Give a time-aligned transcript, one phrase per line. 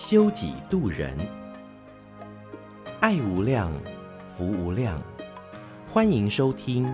[0.00, 1.14] 修己度人，
[3.00, 3.70] 爱无量，
[4.26, 4.98] 福无量，
[5.86, 6.90] 欢迎收听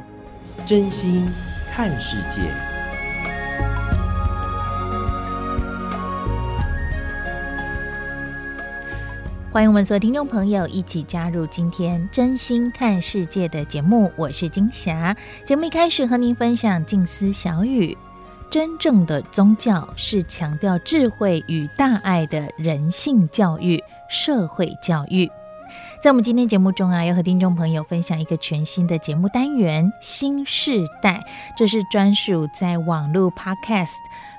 [0.66, 1.24] 真心
[1.70, 2.52] 看世界，
[9.52, 14.10] 欢迎我们所有听众朋友一起加入今天真心看世界的节目。
[14.16, 15.16] 我是金霞。
[15.45, 17.96] 节目一开始和您分享静思小语：
[18.50, 25.30] 真正的宗教是强调智慧与大爱的人性教育、社会教育。
[26.01, 31.24] 在我们今天节目中啊，要和听众朋友分享一个全新的节目单元——新世代。
[31.57, 33.95] 这是专属在网络 Podcast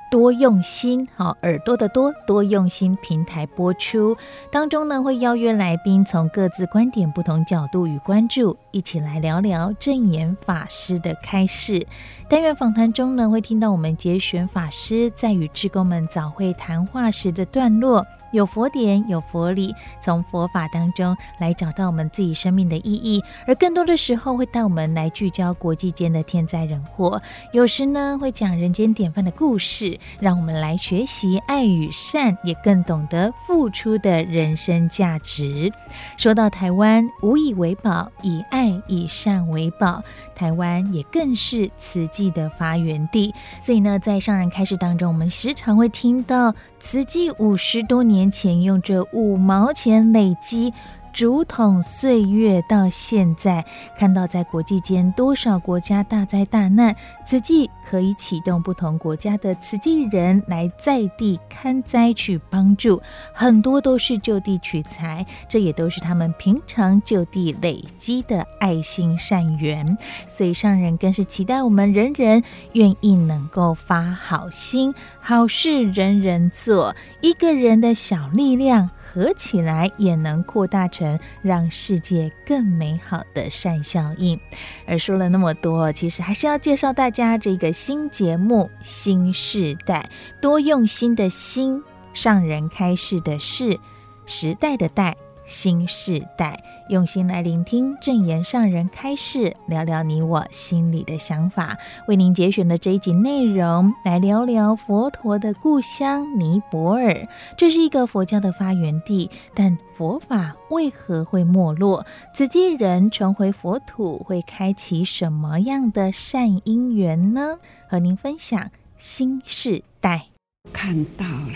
[0.10, 4.16] 多用心，好耳朵的多多用心平台播出。
[4.50, 11.86] 当中呢，会邀约来宾，从各自观点、不同角度与关注，一起来聊聊证言法师的开示。
[12.30, 18.06] 单元访谈中呢，会听到我们节选法师在与志工们早会谈话时的段落。
[18.34, 27.22] 有佛典，有佛理，从佛法当中来找到我们自己生命的意义，而更多的时候会带我们来聚焦国际间的天灾人祸。
[27.54, 35.72] 有时呢，会讲人间典范的故事，让我们来学习爱与善，也更懂得付出的人生价值。
[36.18, 40.04] 说到台湾，无以为宝，以爱以善为宝。
[40.36, 50.74] 台湾也更是慈记的发源地，所以呢，在上人开始当中，我们时常会听到慈济五十多年前用这五毛钱累积。
[51.18, 53.66] 竹筒岁月到现在，
[53.98, 63.02] 看到在国际间多少国家大灾大难，慈济可以启动不同国家的慈济人来在地勘灾去帮助，
[63.34, 69.98] 很多都是就地取材，这也都是他们平常就地累积的爱心善缘。
[70.30, 72.44] 所以上人更是期待我们人人
[72.74, 78.92] 愿意能够发好心，好事人人做，一个人的小力量。
[79.18, 84.40] 合起来也能扩大成让世界更美好的善效应。
[84.86, 90.08] 而说了那么多，其实还是要介绍大家这个新节目《新时代》，
[90.40, 91.82] 多用心的心，
[92.14, 93.80] 上人开示的是
[94.28, 95.18] 时代的代。
[95.48, 101.78] 心示代，用心来聆听正言上人开示，聊聊你我心里的想法。
[102.08, 107.28] 为您节选的这一集内容，来聊聊佛陀的故乡尼泊尔。
[107.58, 112.06] 这是一个佛教的发源地，但佛法为何会没落？
[112.34, 117.58] 慈济人重回佛土，会开启什么样的善因缘呢？
[117.90, 120.28] 和您分享心示代，
[120.74, 121.56] 看到了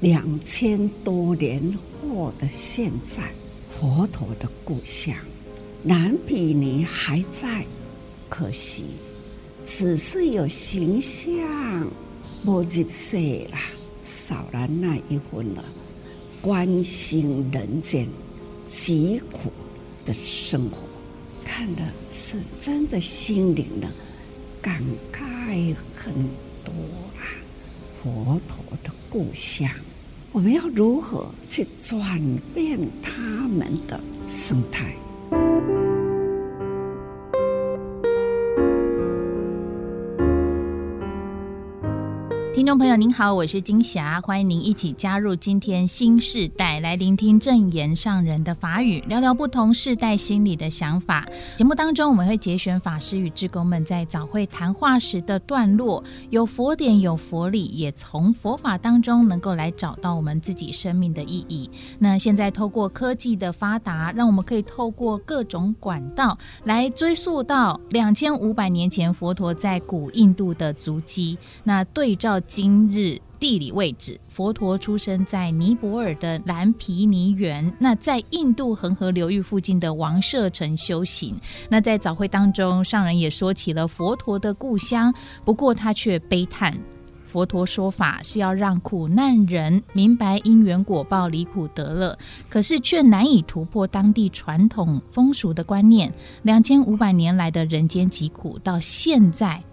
[0.00, 1.72] 两千多年。
[2.12, 3.32] 我的现在，
[3.70, 5.16] 佛陀的故乡
[5.82, 7.64] 南毗尼还在，
[8.28, 8.84] 可惜
[9.64, 11.88] 只是有形象，
[12.44, 13.16] 不入世
[13.50, 13.56] 了，
[14.02, 15.64] 少了那一份了，
[16.42, 18.06] 关心人间
[18.66, 19.50] 疾苦
[20.04, 20.86] 的生活，
[21.42, 23.90] 看的是真的心灵呢，
[24.60, 26.12] 感慨很
[26.62, 26.72] 多
[27.16, 27.24] 啊，
[28.02, 29.70] 佛陀的故乡。
[30.32, 32.18] 我们要如何去转
[32.54, 35.01] 变他们的生态？
[42.62, 51.26] 听众朋友您好，我是金霞，欢迎您一起加入今天新世代，来聆听证言上人的法语，聊聊不同世代心里的想法。
[51.56, 61.68] 节目当中我们会节选法师与志工们在早会谈话时的段落，有佛典，有佛理，也从佛法当中能够来找到我们自己生命的意义。
[61.98, 72.40] 那现在透过科技的发达，让我们可以透过各种管道来追溯到两千五百年前佛陀在古印度的足迹，那对照。
[72.54, 77.74] 今日地理位置，佛陀出生在尼泊尔的蓝毗尼园。
[77.80, 81.34] 那在印度恒河流域附近的王舍城修行。
[81.70, 85.14] 那在早会当中，上人也说起了佛陀的故乡，
[85.46, 86.78] 不过他却悲叹：
[87.24, 92.18] 佛陀说法是要让苦难人明白因缘果报、离苦得乐，
[92.50, 96.12] 可是却难以突破当地传统风俗的观念。
[96.42, 99.64] 两千五百年来的人间疾苦，到现在。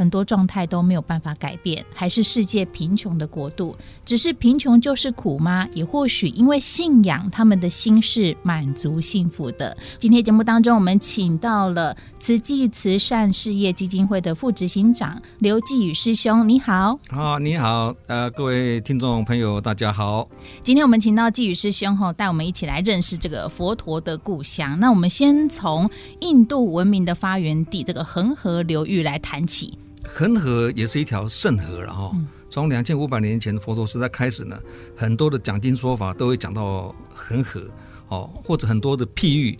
[0.00, 3.76] 很多状态都没有办法改变，还是世界贫穷的国度。
[4.06, 5.68] 只是贫穷就是苦吗？
[5.74, 9.76] 也或许因为信仰，他们的心是满足幸福的。
[9.98, 16.98] 今天节目当中，我们请到了慈济慈善事业基金会的副执行长刘继宇师兄，你好。
[17.10, 20.26] 好，你好，呃，各位听众朋友，大家好。
[20.62, 24.80] 今天我们请到继宇师兄后，带我们一起来认识这个佛陀的故乡。
[24.80, 29.76] 那我们先从印度文明的发源地这个恒河流域来谈起。
[30.12, 32.12] 恒河也是一条圣河了哈。
[32.48, 34.58] 从两千五百年前佛陀时代开始呢，
[34.96, 37.62] 很多的讲经说法都会讲到恒河
[38.08, 39.56] 哦，或者很多的譬喻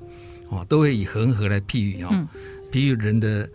[0.48, 2.28] 哦，都会以恒河来譬喻啊，
[2.72, 3.48] 譬喻人的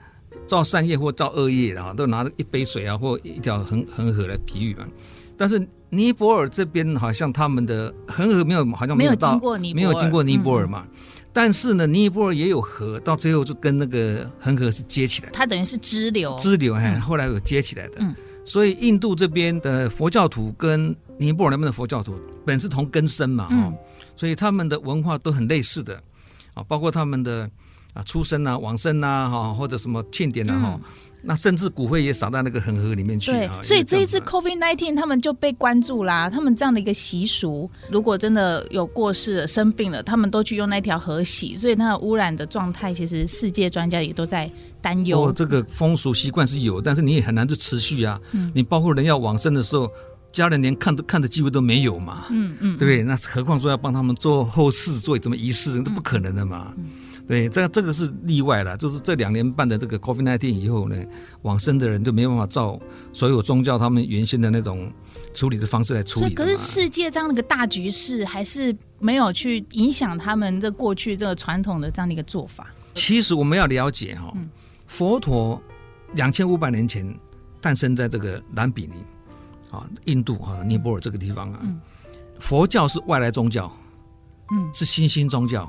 [0.48, 4.88] 造善业或造恶业，然后都拿着一杯水啊，或一条恒恒河来譬喻嘛。
[5.38, 10.84] 但是尼泊尔这边好像他们的恒河没有，好像没有到，没有经过尼泊尔，没有经过尼泊尔嘛。
[10.86, 11.00] 嗯
[11.36, 15.34] 但是呢，尼泊尔也有河，到最后就跟那个恒河是接起来的。
[15.34, 17.96] 它等于是支流，支流哎，后来有接起来的。
[17.98, 18.16] 嗯，
[18.46, 23.78] 所以印度这边的佛教徒跟尼泊尔那边的佛教徒本是同根生嘛，哦、嗯，
[24.16, 26.02] 所以他们的文化都很类似的
[26.54, 27.52] 啊，包括他们的
[27.96, 30.90] 啊出生啊、往生啊，哈，或者什么庆典啊，哈、嗯。
[31.28, 33.32] 那甚至骨灰也撒到那个恒河里面去。
[33.32, 36.30] 对，所以这一次 COVID nineteen 他们就被关注啦。
[36.30, 44.48] 他们这样的一个习俗，如果真的有过世了、生病了，他们都去用那条河洗，所以它的污染的状态，其实世界专家也都在
[44.84, 45.24] 担忧。
[45.24, 48.22] 哦，这个风俗习惯是有，但是你也很难去持续啊。
[48.34, 48.52] 嗯。
[48.54, 49.92] 你包括人要往生的时候，
[50.32, 52.26] 家人连看都看的机会都没有嘛。
[52.30, 52.78] 嗯嗯。
[52.78, 53.02] 对不对？
[53.02, 56.72] 那何况说要帮他们做后事、做什么仪式，都不可能的嘛。
[56.78, 56.86] 嗯。
[57.28, 60.96] 对，这这个是例外了，就是这两年半的这个 COVID-19 以后呢，
[61.42, 62.80] 往生的人就没办法照
[63.12, 64.92] 所有宗教他们原先的那种
[65.34, 66.34] 处理的方式来处理。
[66.36, 72.72] 可是世界这样的一个大局势，还是没有去影响他们这过去这个传统的这样的一个做法。
[72.94, 74.32] 其实我们要了解哈，
[74.86, 75.60] 佛陀
[76.14, 77.12] 两千五百年前
[77.60, 78.94] 诞生在这个南比尼
[79.72, 81.60] 啊，印度啊，尼泊尔这个地方啊，
[82.40, 83.76] 佛教是外来宗教，
[84.52, 85.68] 嗯，是新兴宗教。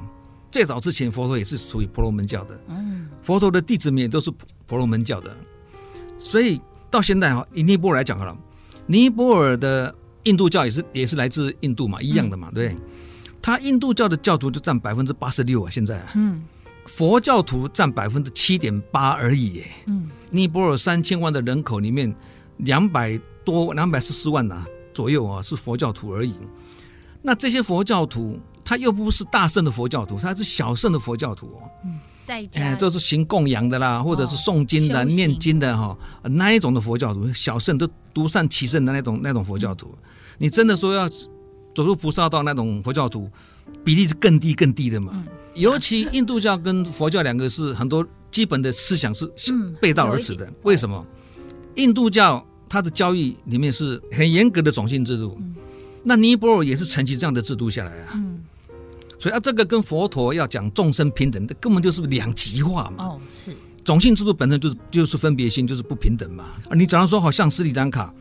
[0.57, 2.59] 最早之前，佛陀也是属于婆罗门教的。
[2.69, 4.31] 嗯，佛陀的弟子们也都是
[4.67, 5.37] 婆罗门教的。
[6.19, 6.59] 所以
[6.91, 8.35] 到现在哈，以尼泊尔来讲好了，
[8.87, 12.75] 尼泊尔的印度教也是也是来自印度嘛，一样的嘛，对。
[13.43, 16.03] 他印度教的教徒就占百分之八十六啊，现在。
[16.15, 16.43] 嗯，
[16.87, 19.67] 佛教徒占百分之七点八而已耶。
[19.89, 22.17] 嗯，尼泊尔三千万的人口里面，
[22.57, 24.65] 两百多两百四十万呐
[24.95, 26.33] 左右啊，是佛教徒而已。
[27.21, 28.41] 那这些佛教徒。
[28.69, 31.71] 他又不是大圣的佛教徒，他是小圣的佛教徒哦。
[31.85, 39.97] 嗯，在家哎，都是行供养的啦，或者是诵经的、哦、念经的哈，那一种的佛教徒，小圣都独善其身的那种那种佛教徒。
[39.97, 40.09] 嗯、
[40.39, 43.31] 你真的说要走入菩萨道那种佛教徒，
[43.85, 45.13] 比例是更低更低的嘛。
[45.15, 45.25] 嗯、
[45.55, 49.33] 尤其印度教跟佛教两个是很多基本的思想是
[49.81, 50.45] 背道而驰的。
[50.45, 51.07] 嗯、为什么？
[51.77, 55.55] 印度教它的教义里面是很严格的种姓制度，嗯、
[56.03, 58.21] 那尼泊尔也是承袭这样的制度下来啊。
[59.19, 63.05] 嗯所以啊，这个跟佛陀要讲众生平等，根本就是两极化嘛。
[63.05, 63.51] 哦，是。
[63.83, 66.45] 种姓制度本身就是就是分别心，就是不平等嘛。
[66.69, 68.13] 啊，你假如说好像斯里兰卡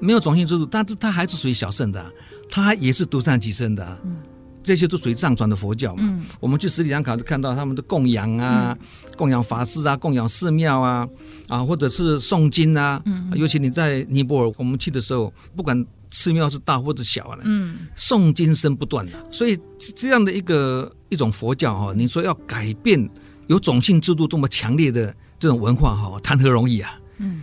[0.00, 2.04] 没有种姓制度，但是它还是属于小圣的，
[2.50, 4.00] 它也是独善其身的。
[4.04, 4.16] 嗯。
[4.62, 6.02] 这些都属于藏传的佛教嘛。
[6.02, 6.20] 嗯。
[6.40, 11.08] 我们去斯里兰卡就看到他们的供养啊，嗯、供养法师啊，供养寺庙啊，
[11.46, 13.00] 啊，或者是诵经啊。
[13.04, 13.30] 嗯。
[13.36, 15.86] 尤其你在尼泊尔，我们去的时候，不管。
[16.10, 23.08] 寺庙是大或者小了，嗯，诵经声不断的，所以这样的一个一种佛教哈，你说要改变
[23.46, 27.00] 有种姓制度这么强烈的这种文化哈，谈何容易啊？
[27.18, 27.42] 嗯，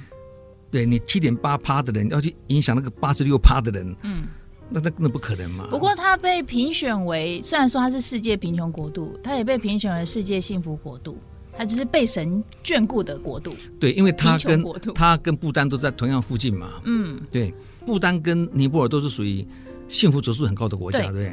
[0.70, 4.24] 对你七点八趴的人要去影响那个八十六趴的人，嗯，
[4.70, 5.68] 那那根本不可能嘛。
[5.70, 11.18] 不过他被评选为，虽然说他是世界贫穷国度，他也被评选为世界幸福国度，
[11.58, 13.54] 他就是被神眷顾的国度。
[13.80, 14.64] 对，因为他跟
[14.94, 16.70] 他跟不丹都在同样附近嘛。
[16.84, 17.54] 嗯，对。
[17.88, 19.48] 不丹跟尼泊尔都是属于
[19.88, 21.08] 幸福指数很高的国家，对。
[21.08, 21.32] 不对？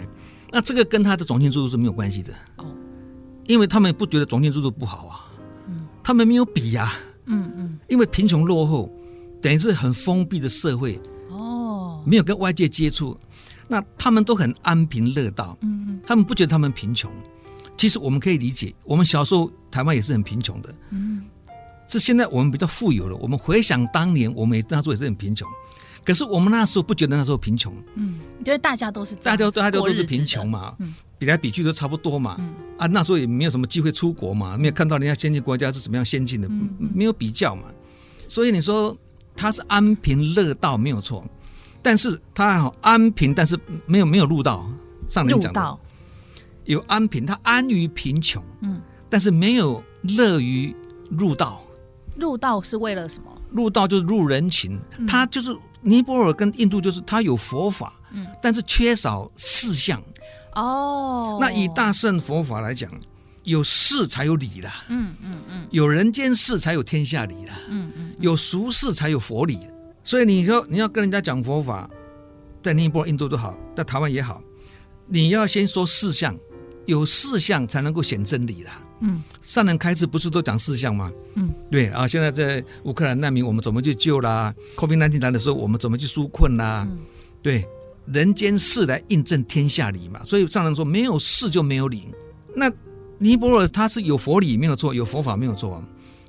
[0.52, 2.32] 那这个跟他的种姓制度是没有关系的。
[2.58, 2.64] 哦，
[3.48, 5.34] 因为他们不觉得种姓制度不好啊，
[5.66, 6.92] 嗯，他们没有比呀，
[7.24, 8.88] 嗯嗯，因为贫穷落后，
[9.42, 13.18] 等于是很封闭的社会哦，没有跟外界接触，
[13.66, 17.10] 那他们都很安贫乐道，嗯嗯，他们不觉得他们贫穷，
[17.76, 21.24] 其实我们可以理解，我们小时候台湾也是很贫穷的，嗯，
[21.88, 25.48] 是现在我们比较富有了，我们回想当年，我们那时候也是很贫穷。
[26.04, 37.62] 可是我们那时候不觉得那时候贫穷，嗯，因为大家都是大家大家都是贫穷嘛，嗯，比来比去都差不多嘛，嗯，啊，那时候也没有什么机会出国嘛，没有看到人家先进国家是怎么样先进的，嗯，没有比较嘛，
[38.28, 38.96] 所以你说
[39.34, 41.24] 他是安贫乐道没有错，
[41.82, 44.68] 但是他好安贫，但是没有没有入道，
[45.08, 45.78] 上面讲的。
[46.64, 48.80] 有安贫，他安于贫穷，嗯，
[49.10, 50.74] 但是没有乐于
[51.10, 51.62] 入道，
[52.16, 53.30] 入道是为了什么？
[53.50, 60.02] 入道就是入人情，嗯、他就是尼泊尔跟印度，就是它有佛法，嗯，但是缺少四相。
[60.54, 62.90] 哦，那以大圣佛法来讲，
[63.42, 69.58] 有事才有理啦，嗯嗯嗯，有人间事才有天下理啦，嗯嗯，有俗事才有佛理。
[70.02, 71.90] 所以你说你要跟人家讲佛法，
[72.62, 74.40] 在尼泊尔、印度都好，在台湾也好，
[75.06, 76.36] 你要先说四相，
[76.86, 78.80] 有四相才能够显真理啦。
[79.00, 81.12] 嗯，上人开示不是都讲四相吗？
[81.34, 86.86] 嗯，对啊，现在在乌克兰难民，我们怎么去救啦？COVID-19 来的时候，我们怎么去纾困啦？
[86.88, 86.98] 嗯、
[87.42, 87.66] 对，
[88.06, 90.22] 人间事来印证天下理嘛。
[90.24, 92.04] 所以上人说，没有事就没有理。
[92.54, 92.72] 那
[93.18, 95.82] 尼泊尔他是有佛理没有错，有佛法没有错，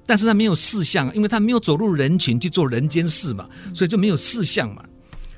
[0.05, 4.83] 但是他没有事相，因为他没有走入人群去做人间事嘛，所以就没有四相嘛。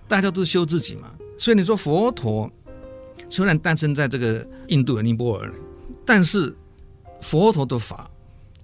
[0.08, 1.12] 大家都是修自己嘛。
[1.38, 2.50] 所以你说佛陀
[3.30, 5.54] 虽然诞生在这个印度的尼泊尔，
[6.06, 6.56] 但是。
[7.22, 8.10] 佛陀的法，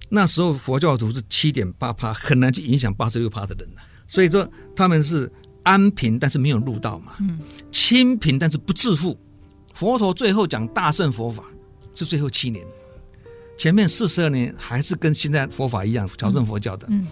[0.08, 3.82] 那时候佛教徒是七点八趴，很难去影响八十六趴的人呐。
[4.06, 5.30] 所以说他们是
[5.62, 7.12] 安贫，但是没有入道嘛。
[7.20, 7.38] 嗯。
[7.70, 9.18] 清贫，但是不致富。
[9.74, 11.42] 佛陀最后讲大乘佛法
[11.94, 12.64] 是最后七年，
[13.56, 16.86] 前面四十二年还是跟现在佛法一样，小乘佛教的。
[16.90, 17.06] 嗯。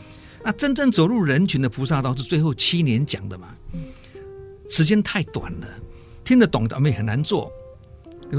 [0.44, 3.48] 那真正走入人群的菩萨道是最后七年讲的嘛？
[3.72, 3.80] 嗯。
[4.68, 5.66] 时间太短了，
[6.24, 7.50] 听得懂的也很难做。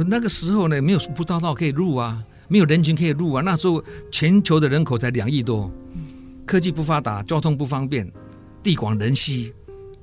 [0.08, 2.24] 那个时候呢，没有菩萨道可以入啊。
[2.54, 3.42] 没有人群可以入啊！
[3.42, 5.74] 那时候全球的人口才两亿多，
[6.46, 8.08] 科技不发达，交通不方便，
[8.62, 9.52] 地广人稀，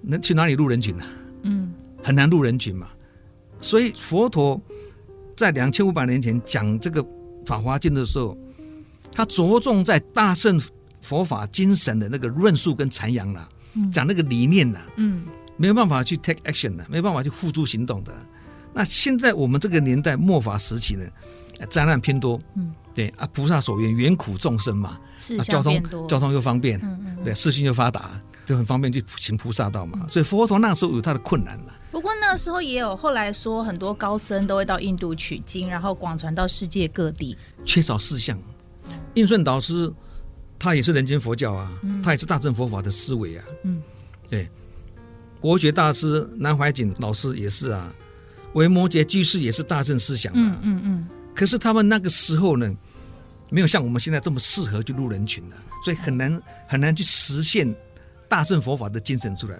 [0.02, 1.04] 那去哪里入人群呢？
[1.44, 2.88] 嗯，很难入人群嘛。
[3.60, 4.60] 所以佛陀
[5.36, 7.00] 在两千五百年前讲这个
[7.46, 8.36] 《法华经》的时候，
[9.12, 10.60] 他着重在大圣
[11.00, 13.48] 佛法精神的那个论述跟阐扬了，
[13.92, 15.22] 讲那个理念的，嗯，
[15.56, 18.12] 没有办法去 take action 的，没有办法去付诸行动的。
[18.74, 21.04] 那现在我们这个年代末法时期呢？
[21.66, 28.10] 灾难偏多，嗯，对啊，菩萨所愿，远苦众生嘛，是交通交通又方便，嗯嗯，对，视讯又发达，
[28.46, 29.98] 就很方便去行菩萨道嘛。
[30.02, 31.72] 嗯、所以佛陀那时候有他的困难嘛。
[31.90, 37.36] 不过那时候也有后来说，很多高僧都会到印度取经，然后广传到世界各地。
[37.64, 38.38] 缺少四相，
[39.14, 39.92] 印顺导师
[40.58, 43.82] 他也是人间佛教啊，嗯、他也是大乘佛法的思维啊，嗯，
[44.28, 44.48] 对，
[45.40, 47.92] 国学大师南怀瑾老师也是啊，
[48.54, 50.82] 维摩诘居士也是大乘思想的、啊，嗯嗯。
[50.84, 52.76] 嗯可是他们那个时候呢，
[53.50, 57.74] 没有像我们现在这么适合去入人群的，所以很难很难去实现
[58.28, 59.58] 大乘佛法的精神出来。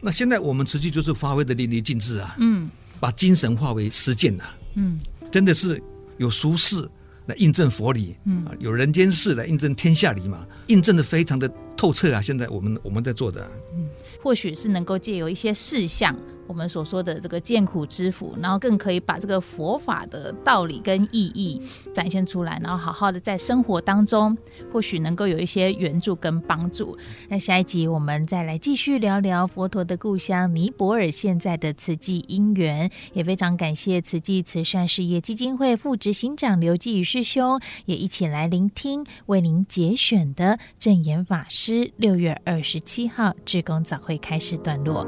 [0.00, 4.98] 那现在我们实际就是发挥的淋漓尽致啊，嗯，把精神化为实践呐，嗯，
[5.30, 5.80] 真的是
[6.18, 6.88] 有俗事
[7.26, 12.20] 来印证佛理，嗯，有人间事来印证天下理嘛，印证的非常的透彻啊。
[12.20, 13.88] 现在我们我们在做的，嗯，
[14.20, 16.16] 或许是能够借由一些事项。
[16.52, 21.58] 我们所说的这个见苦知福，然后更可以把这个佛法的道理跟意义
[21.94, 24.36] 展现出来，然后好好的在生活当中，
[24.70, 26.94] 或许能够有一些援助跟帮助。
[27.30, 45.06] 那下一集我们再来继续聊聊佛陀的故乡尼泊尔现在的慈济因缘，也非常感谢慈济慈善事业基金会副执行长刘继宇师兄，也一起来聆听为您节选的正言法师六月二十七号志工早会开始段落。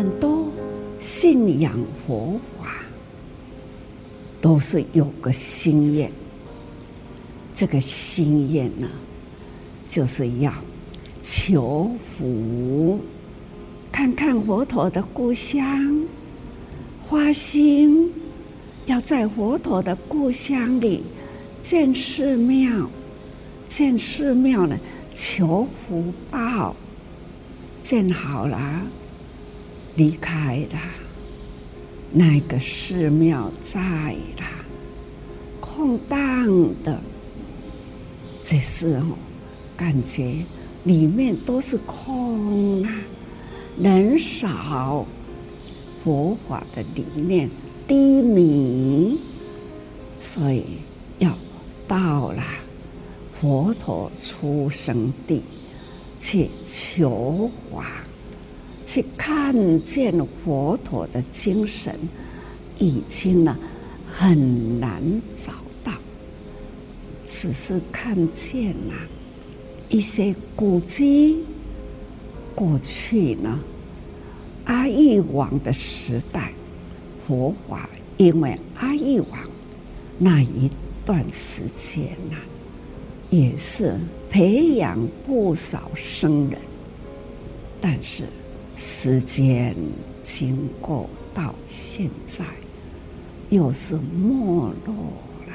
[0.00, 0.50] 很多
[0.98, 2.68] 信仰佛法
[4.40, 6.10] 都是有个心愿，
[7.52, 8.88] 这个心愿呢，
[9.86, 10.50] 就是要
[11.20, 12.98] 求福，
[13.92, 16.06] 看看佛陀的故乡，
[17.02, 18.10] 花心
[18.86, 21.02] 要在佛陀的故乡里
[21.60, 22.88] 建寺庙，
[23.68, 24.78] 建寺庙呢，
[25.14, 26.74] 求福报，
[27.82, 28.80] 建好了。
[29.96, 30.78] 离开了，
[32.12, 33.80] 那个寺庙在
[34.38, 34.44] 了，
[35.60, 36.18] 空荡
[36.82, 37.00] 的，
[38.42, 39.16] 这时候
[39.76, 40.36] 感觉
[40.84, 42.90] 里面都是空啊，
[43.78, 45.04] 人少，
[46.02, 47.50] 佛法的理念
[47.86, 49.18] 低迷，
[50.18, 50.64] 所以
[51.18, 51.36] 要
[51.86, 52.42] 到了
[53.32, 55.42] 佛陀出生地
[56.18, 57.99] 去求法。
[58.92, 61.96] 去看见佛陀的精神，
[62.76, 63.56] 已经呢
[64.10, 65.00] 很难
[65.32, 65.52] 找
[65.84, 65.92] 到，
[67.24, 68.94] 只是看见了
[69.88, 71.44] 一些古迹。
[72.52, 73.60] 过去呢，
[74.64, 76.52] 阿育王的时代，
[77.24, 79.38] 佛法因为阿育王
[80.18, 80.68] 那一
[81.06, 82.36] 段时间呢，
[83.30, 83.96] 也是
[84.28, 86.58] 培养不少僧人，
[87.80, 88.24] 但是。
[88.76, 89.76] 时间
[90.22, 92.44] 经过到现在，
[93.50, 94.94] 又是没落
[95.46, 95.52] 了，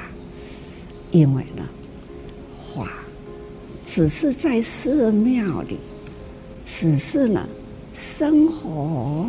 [1.12, 1.68] 因为呢，
[2.58, 2.88] 法
[3.84, 5.80] 只是在寺庙里，
[6.64, 7.48] 只是呢
[7.92, 9.28] 生活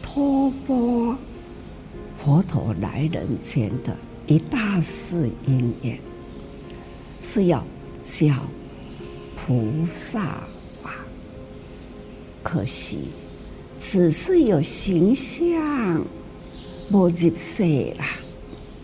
[0.00, 1.16] 托钵
[2.16, 5.98] 佛陀来人间的一大事因缘，
[7.20, 7.64] 是要
[8.04, 8.34] 教
[9.34, 10.44] 菩萨。
[12.42, 13.08] 可惜
[13.78, 16.04] 只是有形象，
[16.88, 17.62] 没入世
[17.98, 18.06] 啦，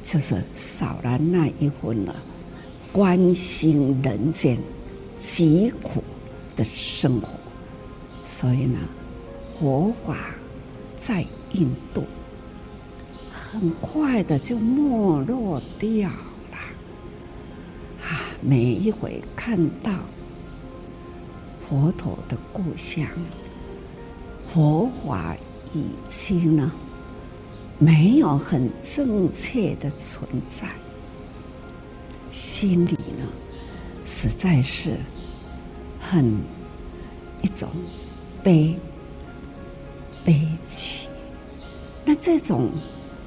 [0.04, 2.14] 就是少了那一份了。
[2.92, 4.58] 关心人间
[5.18, 6.02] 疾苦
[6.56, 7.28] 的生活，
[8.24, 8.78] 所以呢，
[9.58, 10.34] 佛法
[10.96, 11.22] 在
[11.52, 12.04] 印度
[13.30, 16.56] 很快的就没落掉了。
[18.02, 19.92] 啊，每一回看到
[21.68, 23.06] 佛陀的故乡，
[24.56, 25.36] 佛法
[25.74, 26.72] 已经呢
[27.78, 30.66] 没有很正确的存在。
[32.30, 33.26] 心里呢，
[34.02, 34.96] 实在是
[36.00, 36.38] 很
[37.42, 37.68] 一种
[38.42, 38.74] 悲
[40.24, 41.06] 悲剧。
[42.06, 42.70] 那这种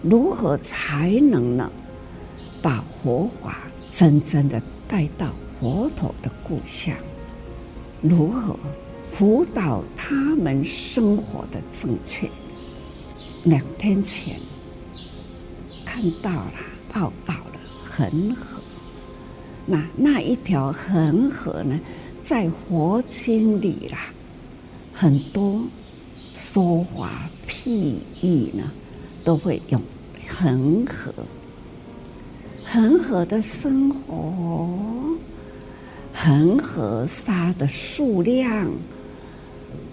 [0.01, 1.71] 如何才能呢，
[2.59, 5.27] 把佛法真正的带到
[5.59, 6.95] 佛陀的故乡？
[8.01, 8.57] 如何
[9.11, 12.29] 辅导他们生活的正确？
[13.43, 14.39] 两天前
[15.85, 16.53] 看到了
[16.91, 18.61] 报道了，恒河。
[19.65, 21.79] 那那一条恒河呢，
[22.21, 24.11] 在佛经里啦，
[24.93, 25.61] 很多
[26.33, 28.71] 说法譬喻呢，
[29.23, 29.81] 都会用
[30.27, 31.13] 恒河。
[32.65, 34.69] 恒河的生活，
[36.13, 38.71] 恒河沙的数量，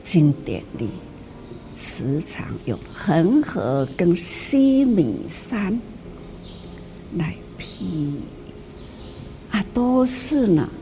[0.06, 0.88] 经典里
[1.74, 5.80] 时常用恒河跟西米山
[7.18, 8.20] 来譬喻。
[9.50, 10.72] 啊，都是呢，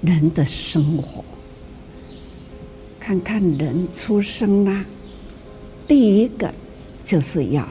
[0.00, 1.24] 人的生活。
[3.00, 4.84] 看看人出生啦，
[5.88, 6.54] 第一个
[7.04, 7.68] 就是要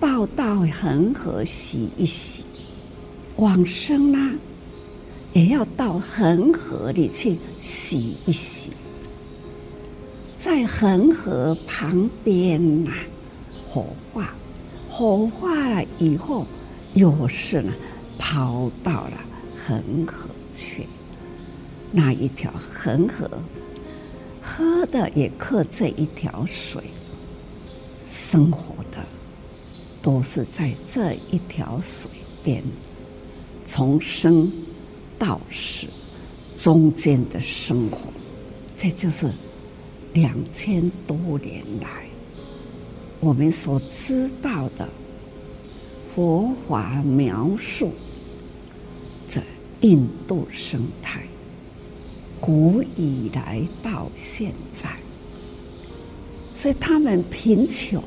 [0.00, 2.44] 抱到恒河洗一洗；
[3.36, 4.32] 往生啦，
[5.34, 8.70] 也要到恒河里去洗一洗。
[10.42, 12.90] 在恒河旁边呐，
[13.64, 14.34] 火化，
[14.90, 16.44] 火化了以后，
[16.94, 17.72] 又是呢，
[18.18, 19.12] 跑到了。
[19.64, 20.88] 恒河去，
[21.92, 23.30] 那一条恒河，
[24.42, 26.82] 喝的也靠这一条水，
[28.04, 28.98] 生活的
[30.02, 32.10] 都是在这一条水
[32.42, 32.64] 边，
[33.64, 34.50] 从生
[35.20, 35.86] 到死
[36.56, 38.10] 中间的生活，
[38.76, 39.30] 这就是
[40.12, 42.06] 两千多年来
[43.20, 44.88] 我们所知道的
[46.14, 47.92] 佛法描述
[49.28, 49.40] 这。
[49.82, 51.24] 印度生态，
[52.40, 54.88] 古以来到现在，
[56.54, 58.00] 所以他们贫穷，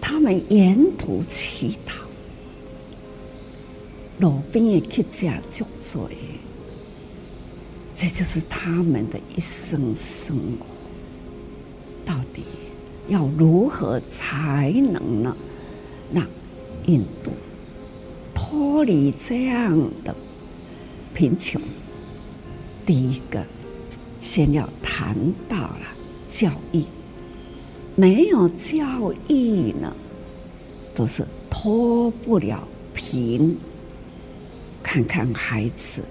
[0.00, 2.04] 他们沿途乞讨，
[4.20, 6.08] 路边的乞家就做，
[8.00, 10.66] 这就是他们的一生生活。
[12.02, 12.42] 到底
[13.08, 15.36] 要如何才能呢？
[16.10, 16.26] 让
[16.86, 17.30] 印度？
[18.34, 20.16] 脱离这样的
[21.12, 21.60] 贫穷，
[22.86, 23.44] 第一个
[24.22, 25.14] 先要谈
[25.46, 25.82] 到了
[26.26, 26.82] 教育，
[27.96, 29.94] 没有教育呢，
[30.94, 33.58] 都是脱不了贫。
[34.82, 36.02] 看看孩子，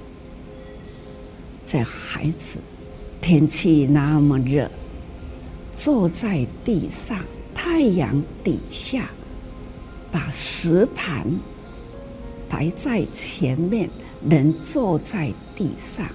[1.71, 2.59] 这孩子
[3.21, 4.67] 天气那么热，
[5.71, 9.07] 坐在地上，太阳底下，
[10.11, 11.27] 把食盘。
[12.49, 13.87] 摆在前面，
[14.27, 16.07] 人坐在地上，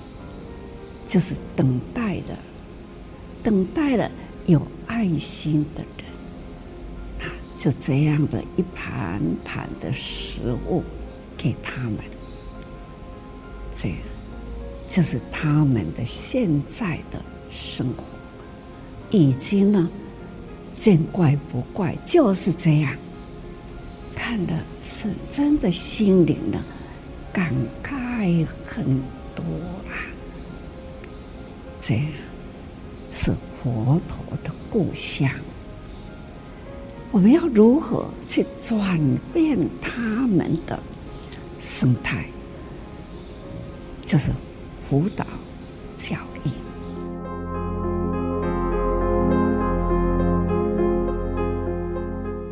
[1.07, 2.37] 就是等待的，
[3.41, 4.11] 等待了
[4.47, 10.83] 有爱心的人，啊，就这样的一盘盘的食物
[11.37, 11.99] 给他们，
[13.73, 13.99] 这样
[14.95, 18.05] 就是他们的现在的生活，
[19.11, 19.91] 已经呢，
[20.77, 22.97] 见怪不怪，就是这样。
[24.15, 26.65] 看了是真的心灵呢，
[27.33, 27.53] 感
[27.83, 28.85] 慨很
[29.35, 29.45] 多
[29.89, 29.99] 啦。
[31.81, 32.07] 这样
[33.11, 35.29] 是佛陀的故乡，
[37.11, 38.97] 我们要如何去转
[39.33, 40.81] 变他们的
[41.59, 42.27] 生态？
[44.05, 44.31] 就是
[44.85, 45.25] 辅导
[45.97, 46.51] 教育。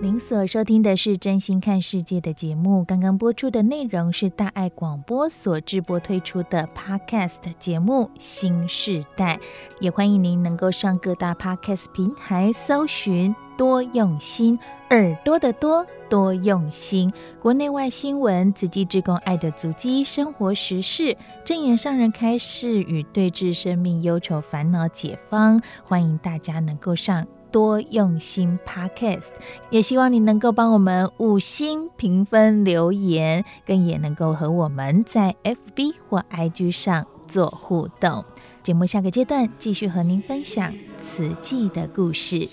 [0.01, 2.85] 您所收听的是《真心看世界》的节目。
[2.85, 9.37] 刚刚播出的内容是大爱广播所直播推出的 Podcast 节目《新世代》，
[9.81, 14.59] 也欢迎您能够上各大 Podcast 平台搜寻“多用心
[14.93, 27.27] 耳朵的多多用心”，国内外新闻、慈济志工爱的足迹、生活时事、正言上人开示与对治生命忧愁烦恼解方，欢迎大家能够上。
[27.51, 29.29] 多用心 Podcast，
[29.69, 38.25] 也希望你能够帮我们五星评分留言，更也能够和我们在 FB 或 IG 上做互动。
[38.63, 42.49] 节目下个阶段继续和您分享慈济的故事。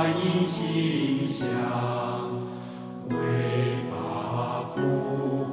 [0.00, 1.46] 观音心香，
[3.10, 3.16] 为
[3.90, 4.80] 把苦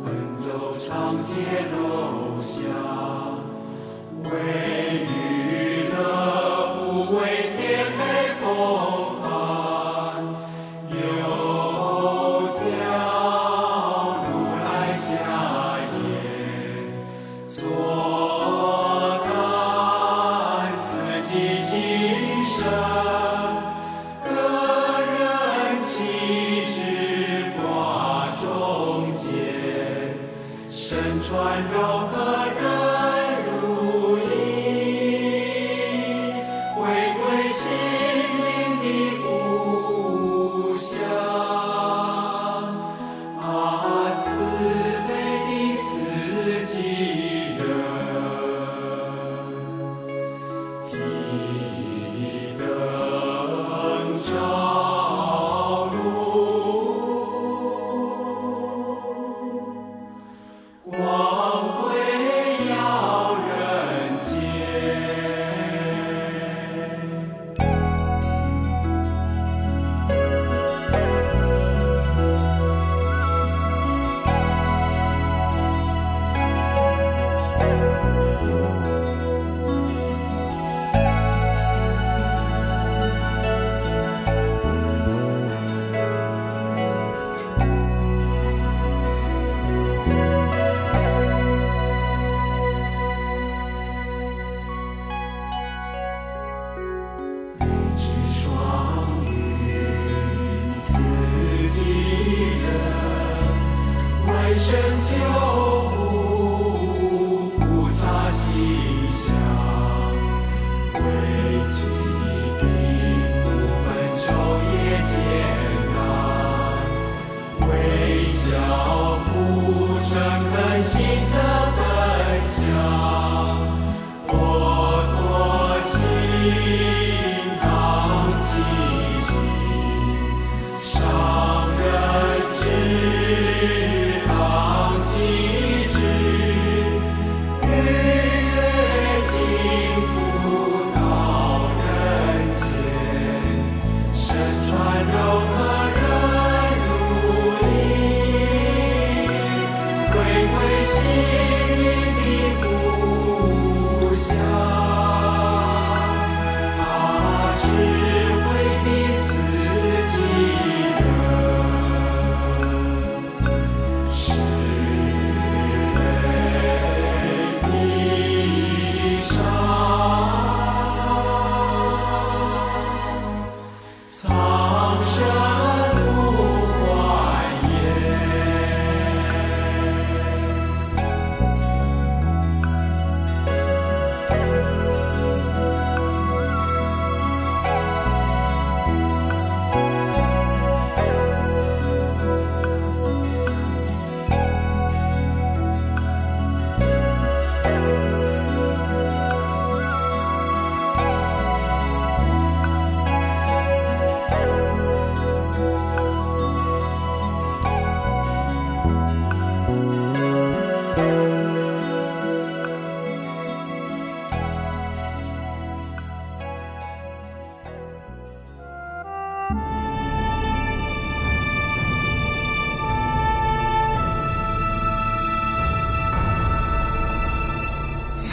[0.06, 1.34] 分走，长街
[1.74, 1.97] 路。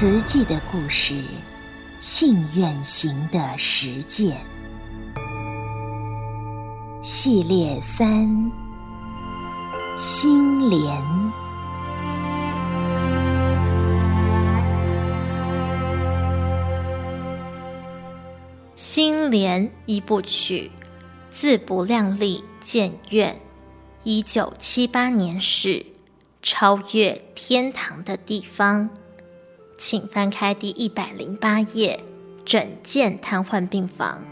[0.04, 1.24] 慈济的故事，
[1.98, 4.36] 信愿行的实践
[7.02, 8.52] 系列三：
[9.96, 11.02] 心莲。
[18.76, 20.70] 心莲一部曲，
[21.30, 23.40] 自不量力建院。
[24.02, 25.86] 一九七八年始，
[26.42, 28.90] 超越天堂的地方，
[29.86, 32.00] 请翻开第一百零八页，
[32.42, 34.22] 整件瘫痪病房。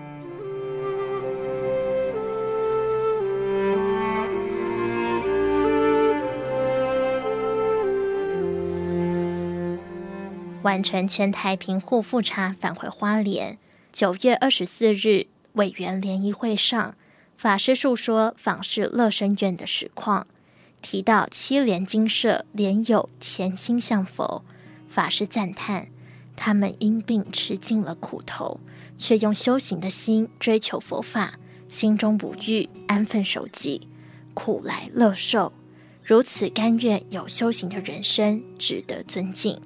[10.63, 13.59] 完成全台平户复查，返回花莲。
[13.93, 16.95] 九月二十四日，委员联谊会上。
[17.37, 20.27] 法师述说访视乐生院的实况，
[20.81, 24.43] 提到七莲精舍莲友潜心向佛，
[24.93, 25.89] 法师赞叹
[26.37, 28.61] 他们因病吃尽了苦头，
[28.99, 33.89] 却用修行的心追求佛法，心中不欲，安分守己，
[34.35, 35.55] 苦来乐受，
[36.05, 39.59] 如此甘愿有修行的人生，值得尊敬。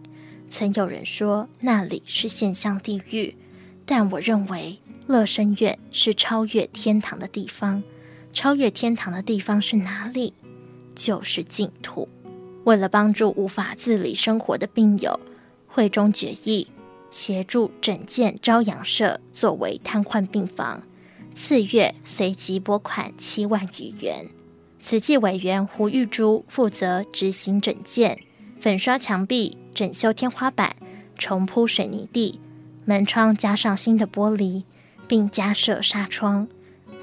[0.48, 3.36] 曾有人说那里是现象地狱，
[3.84, 4.78] 但我认为。
[5.08, 7.84] 乐生院是超越天堂的地方，
[8.32, 10.34] 超越天堂的地方是哪里？
[10.96, 12.08] 就是净土。
[12.66, 15.20] 为了帮助无法自理生活的病友，
[15.68, 16.66] 会中决议
[17.10, 20.82] 协助整建朝阳社作为瘫痪病房，
[21.32, 24.26] 次月随即拨款七万余元。
[24.80, 28.18] 慈济委员胡玉珠负责执行整建，
[28.60, 30.74] 粉刷墙壁、整修天花板、
[31.16, 32.40] 重铺水泥地，
[32.84, 34.64] 门窗加上新的玻璃。
[35.08, 36.48] 并加设纱窗，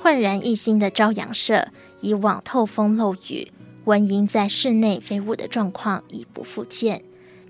[0.01, 1.69] 焕然一新的朝阳社，
[2.01, 3.49] 以往透风漏雨、
[3.85, 7.03] 蚊蝇在室内飞舞的状况已不复见。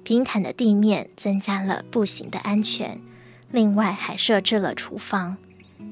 [0.04, 3.00] 平坦的地面增加了步行的安全，
[3.52, 5.38] 另外还设置了厨房。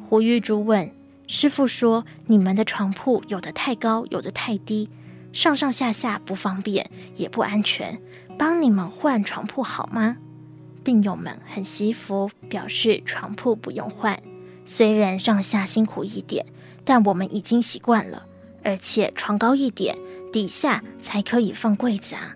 [0.10, 0.91] 胡玉珠问
[1.27, 4.89] 师傅说：“你们的床铺有的太高，有的太低，
[5.32, 8.01] 上上下下不方便，也不安全，
[8.38, 10.17] 帮你们换床铺好吗？”
[10.84, 14.21] 病友们很惜福，表示床铺不用换。
[14.65, 16.45] 虽然上下辛苦一点，
[16.84, 18.25] 但我们已经习惯了。
[18.63, 19.95] 而且床高一点，
[20.31, 22.35] 底下才可以放柜子啊。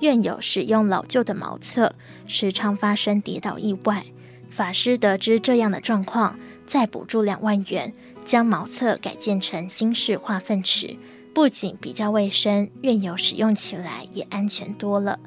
[0.00, 1.94] 院友使用老旧的茅厕，
[2.26, 4.04] 时常发生跌倒意外。
[4.50, 7.92] 法师得知这样的状况，再补助两万元，
[8.24, 10.96] 将茅厕改建成新式化粪池，
[11.34, 15.18] 不仅比较卫生，院友使用起来也安全多了。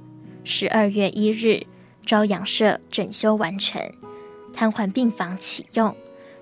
[0.44, 1.66] 十二月一日，
[2.06, 3.82] 朝阳社整修完成，
[4.54, 5.96] 瘫痪病房启用。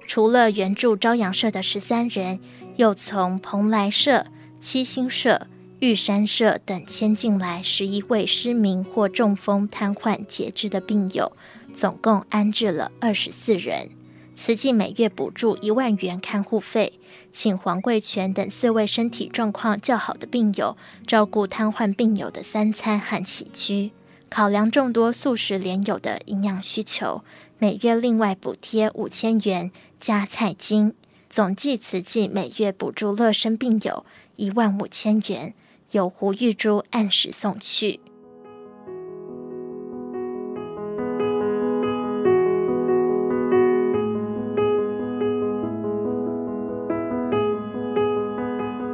[0.06, 2.39] 除了原住朝阳社的十三人，
[2.77, 4.25] 又从蓬莱社、
[4.62, 5.47] 七星社、
[5.80, 11.32] 玉山社等迁进来十一位失明或中风、瘫痪、截肢的病友，
[11.72, 13.92] 总共安置了二十四人。
[14.36, 17.00] 慈济每月补助一万元看护费，
[17.32, 23.92] 请黄贵全等四位身体状况较好的病友照顾瘫痪病友的三餐和起居，
[24.30, 27.24] 考量众多素食莲友的营养需求。
[27.60, 30.96] 每月另外补贴五千元加菜金，
[31.30, 34.04] 总计慈济每月补助乐生病友
[34.36, 35.54] 一万五千元，
[35.91, 38.00] 由胡玉珠按时送去。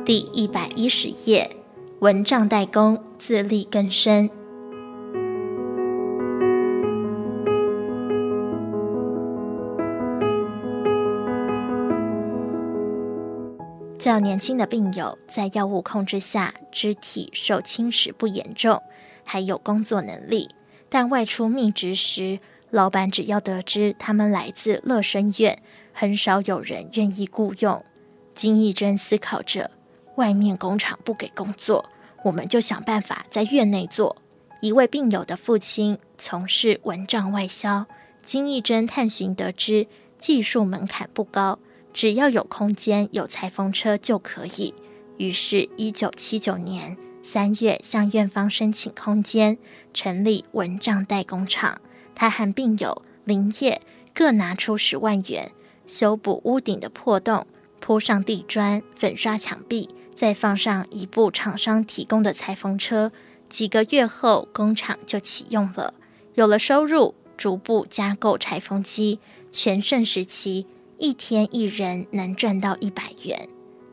[0.06, 1.49] 第一百一十页，
[1.99, 4.29] 蚊帐代工自力更生。
[14.13, 18.80] 较年轻的病友在药物控制下，肢体受侵蚀不严重，
[19.23, 20.47] 还有工作能力。
[20.88, 22.38] 但外出觅职时，
[22.69, 25.58] 老板只要得知他们来自乐生院，
[25.93, 27.84] 很少有人愿意雇佣。
[28.36, 29.71] 金义珍思考着：
[30.17, 31.89] 外面工厂不给工作，
[32.23, 34.15] 我们就想办法在院内做。
[34.62, 37.88] 一位病友的父亲从事蚊帐外销，
[38.23, 39.88] 金义珍探寻得知，
[40.19, 41.58] 技术门槛不高。
[41.93, 44.73] 只要有空间、有裁缝车就可以。
[45.17, 49.58] 于是，一九七九年三月向院方申请空间，
[49.93, 51.79] 成立蚊帐代工厂。
[52.15, 53.82] 他和病友林业
[54.13, 55.51] 各拿出十万元，
[55.86, 57.45] 修补屋顶的破洞，
[57.79, 63.12] 铺上地砖，粉刷墙壁，再放上一部厂商提供的裁缝车。
[63.49, 65.93] 几个月后，工厂就启用了。
[66.34, 69.19] 有了收入，逐步加购裁缝机。
[69.51, 70.65] 全盛时期，
[70.97, 73.49] 一天一人能赚到一百元。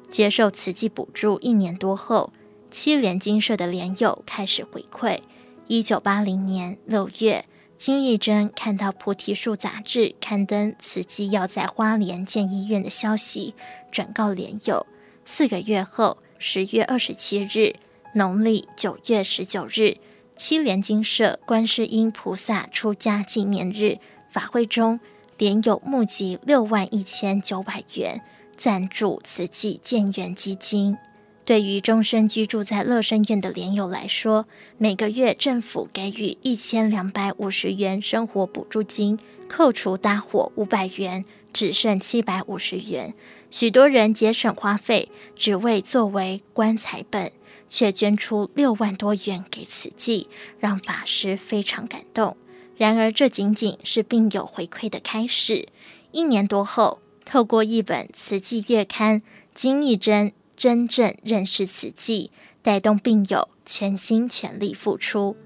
[0.09, 2.33] 接受慈济补助一年多后，
[2.71, 5.21] 七莲金社的莲友开始回馈。
[5.69, 7.45] 一九八零年六月，
[7.79, 13.55] 金义珍看到《菩提树》杂志刊登慈济要在花莲建医院的消息，
[13.93, 14.85] 转告莲友。
[15.25, 17.75] 四个月后，十月二十七日，
[18.17, 19.97] 农历九月十九日，
[20.37, 24.99] 栖莲精舍观世音菩萨出家纪念日法会中。
[25.41, 28.21] 莲友募集六万一千九百元
[28.59, 30.99] 赞助慈济建院基金。
[31.47, 34.45] 对于终身居住在乐生院的莲友来说，
[34.77, 41.25] 每个月政府给予一千两百五十元生活补助金，扣除搭伙五百元，
[41.55, 43.15] 只剩七百五十元。
[43.51, 47.33] 许多人节省花费，只为作为棺材本，
[47.67, 52.37] 却捐出六万多元给慈济，让法师非常感动。
[52.81, 55.69] 然而，这仅仅是病友回馈的开始。
[56.13, 59.21] 一年多后，透过一本慈济月刊，
[59.55, 60.33] 金义珍。
[60.57, 62.31] 真正认识慈济，
[62.63, 65.37] 带动病友全心全力付出。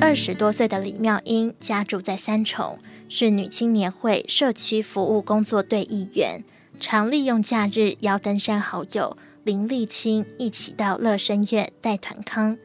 [0.00, 6.44] 二十多岁的李妙英家住在三重，是女青年会社区服务工作队一员，
[6.78, 12.56] 常利用假日邀登山好友林立清一起到乐生院带团康。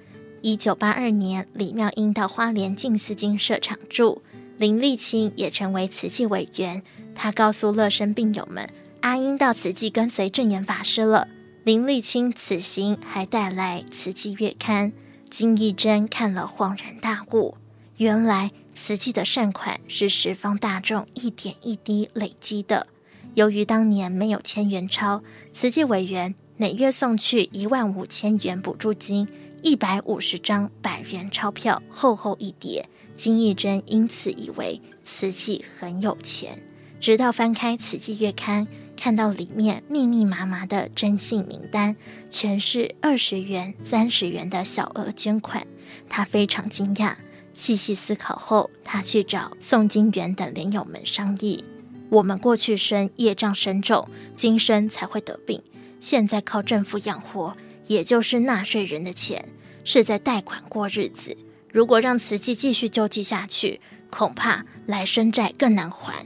[0.41, 4.21] 一九八二年，李妙英到花莲静思精舍常住，
[4.57, 6.81] 林立清也成为慈济委员。
[7.13, 8.67] 他告诉乐生病友们
[9.01, 11.27] ：“阿英到慈济跟随正言法师了。”
[11.63, 14.91] 林立清此行还带来慈济月刊，
[15.29, 17.55] 金义珍看了恍然大悟：
[17.97, 22.87] 原来慈济的善款是十方大众一点一滴累积的。
[23.33, 25.21] 由于当年没有千元钞，
[25.53, 29.27] 慈济委员每月送去一万五千元补助金。
[29.63, 32.89] 一百五十张百元钞票，厚厚一叠。
[33.15, 36.63] 金义珍因此以为慈济很有钱，
[36.99, 38.67] 直到翻开慈济月刊，
[38.97, 41.95] 看到里面密密麻麻的征信名单，
[42.27, 45.67] 全是二十元、三十元的小额捐款，
[46.09, 47.13] 他非常惊讶。
[47.53, 51.63] 细细思考后，他去找宋金元等莲友们商议：
[52.11, 55.63] 我们过去生业障深重，今生才会得病，
[56.01, 57.55] 现在靠政府养活。
[57.87, 59.49] 也就是纳税人的钱
[59.83, 61.35] 是在贷款过日子，
[61.71, 66.25] 如果让慈济继续救济下去，恐怕来生债更难还，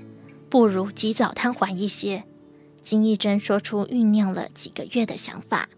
[0.50, 2.24] 不如及早摊还一些。
[2.84, 5.69] 金义珍说出酝酿了几个月的想法：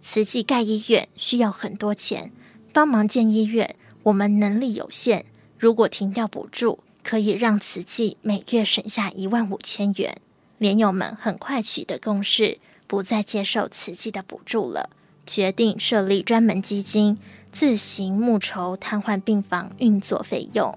[0.00, 2.32] 慈济盖医院需要很多钱，
[2.72, 5.24] 帮忙建医院，我们能力有限，
[5.56, 10.16] 如果停掉补助，可以让慈济每月省下一万五千元。
[10.58, 14.90] 莲友们很快取得共识，不再接受慈济的补助了。
[15.26, 17.18] 决定设立专门基金，
[17.50, 20.76] 自行募筹瘫痪病房运作费用。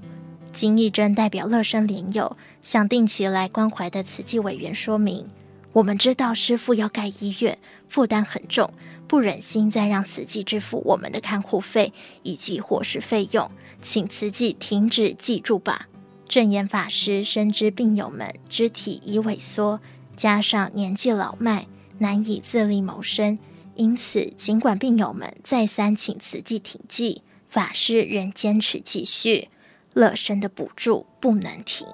[0.52, 5.28] 金义珍代表乐生莲友向定期来关怀的慈济委员说明：
[5.74, 7.58] 我们知道师父要盖医院，
[7.90, 8.72] 负担很重，
[9.08, 11.92] 不忍心再让慈济支付我们的看护费
[12.24, 15.88] 以及伙食费用，请慈济停止济助吧。
[16.28, 19.80] 证严法师深知病友们肢体已萎缩，
[20.18, 21.68] 加上年纪老迈，
[22.00, 23.40] 难以自立谋生。
[23.76, 29.50] 因此，尽管病友们再三请慈济停济，法师仍坚持继续。
[29.94, 31.88] 乐生的补助不能停。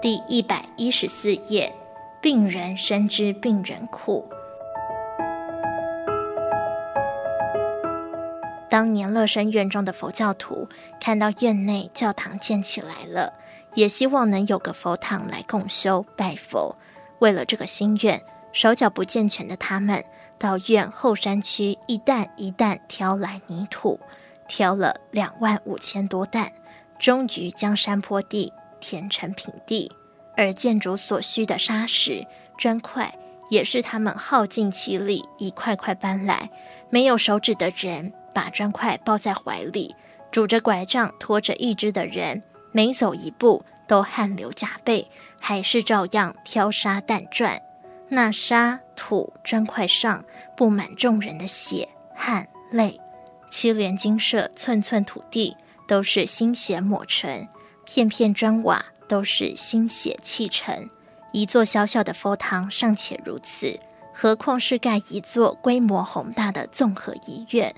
[0.00, 1.72] 第一百一十四页，
[2.22, 4.24] 病人深知病人苦。
[8.70, 13.34] 当年乐生院中的佛教徒看到院内教堂建起来了。
[13.74, 16.76] 也希望能有个佛堂来共修拜佛。
[17.20, 18.20] 为了这个心愿，
[18.52, 20.04] 手脚不健全的他们
[20.38, 24.00] 到院后山区一担一担挑来泥土，
[24.48, 26.50] 挑了两万五千多担，
[26.98, 29.92] 终于将山坡地填成平地。
[30.36, 32.26] 而建筑所需的砂石、
[32.58, 33.14] 砖块，
[33.50, 36.50] 也是他们耗尽气力一块块搬来。
[36.88, 39.94] 没有手指的人把砖块抱在怀里，
[40.32, 42.42] 拄着拐杖拖着一只的人。
[42.72, 47.60] 每走一步都汗流浃背，还是照样挑沙担转。
[48.08, 50.24] 那沙土砖块上
[50.56, 52.98] 布满众人的血汗泪。
[53.50, 55.54] 七连精舍寸寸土地
[55.86, 57.46] 都是心血抹成，
[57.84, 60.88] 片片砖瓦都是心血砌成。
[61.32, 63.78] 一座小小的佛堂尚且如此，
[64.14, 67.74] 何况是盖一座规模宏大的综合医院？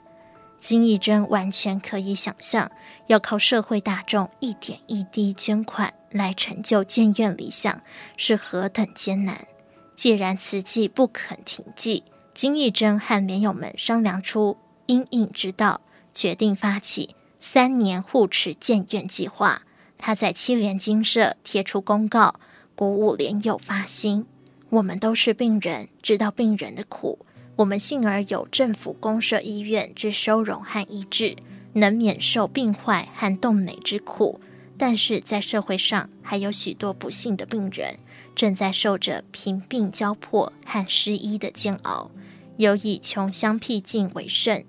[0.62, 2.70] 金义珍完全可以想象，
[3.08, 7.82] 要靠社会大众一点一滴捐款来成就建院理想
[8.16, 9.48] 是何等艰难。
[9.96, 14.56] 既然慈济不肯停济，金义珍和莲友们商量出
[14.86, 15.80] 因应之道，
[16.14, 19.62] 决定发起三年护持建院计划。
[19.98, 22.36] 他在七联精舍贴出公告，
[22.76, 24.26] 鼓舞莲友发心。
[24.68, 27.26] 我们都是病人，知道病人的苦。
[27.57, 31.36] 我们幸而有政府公社医院之收容和医治，
[31.74, 34.40] 能免受病患和冻馁之苦。
[34.78, 37.98] 但是在社会上还有许多不幸的病人，
[38.34, 42.11] 正在受着贫病交迫和失医的煎熬，
[42.57, 44.64] 有以穷乡僻静为甚。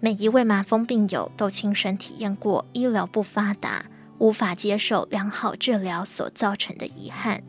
[0.00, 3.86] 每一位麻风病友都亲身体验过医疗不发达，
[4.18, 7.42] 无法接受良好治疗所造成的遗憾。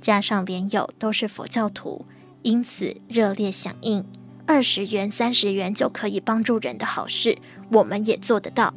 [0.00, 2.06] 加上连友都是佛教徒，
[2.42, 4.06] 因此热烈响应。
[4.46, 7.36] 二十元、三十元就可以帮助人的好事，
[7.70, 8.72] 我们也做得到。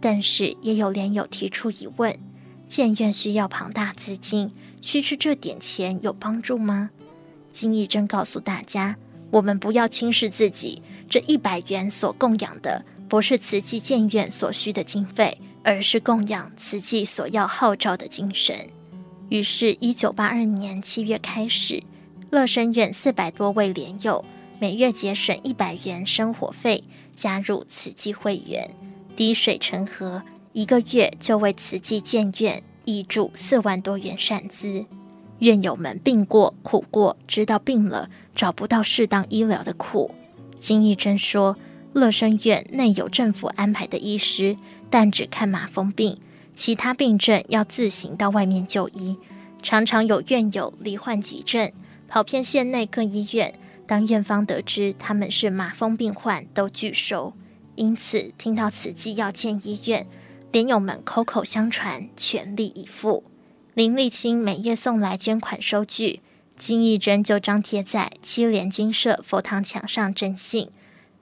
[0.00, 2.18] 但是也有莲友提出疑问：
[2.66, 4.50] 建院需要庞大资金，
[4.80, 6.90] 区区这点钱有帮助吗？
[7.52, 8.96] 金义珍告诉大家：
[9.30, 18.56] 我们不要轻视自己，这一百元所供养的不是慈济建院所需的经费，而是供养慈济所要号召的精神。
[19.28, 21.82] 于是，一九八二年七月开始，
[22.30, 24.24] 乐生院四百多位莲友。
[24.60, 26.84] 每月节省一百元生活费，
[27.16, 28.76] 加入慈济会员，
[29.16, 34.84] 滴水成河，一个月就为慈济建院挹注四万多元善资。
[35.38, 40.14] 院友们病过苦过，知道病了找不到适当医疗的苦。
[40.58, 41.56] 金义珍说，
[41.94, 44.58] 乐生院内有政府安排的医师，
[44.90, 46.18] 但只看麻风病，
[46.54, 49.16] 其他病症要自行到外面就医。
[49.62, 51.72] 常常有院友罹患急症，
[52.06, 53.54] 跑遍县内各医院。
[53.90, 57.34] 当院方得知他们是麻风病患，都拒收。
[57.74, 60.06] 因此，听到慈济要建医院，
[60.52, 63.24] 莲友们口口相传，全力以赴。
[63.74, 66.20] 林立清每月送来捐款收据，
[66.56, 70.70] 金义珍就张贴在七莲金舍佛堂墙上征信。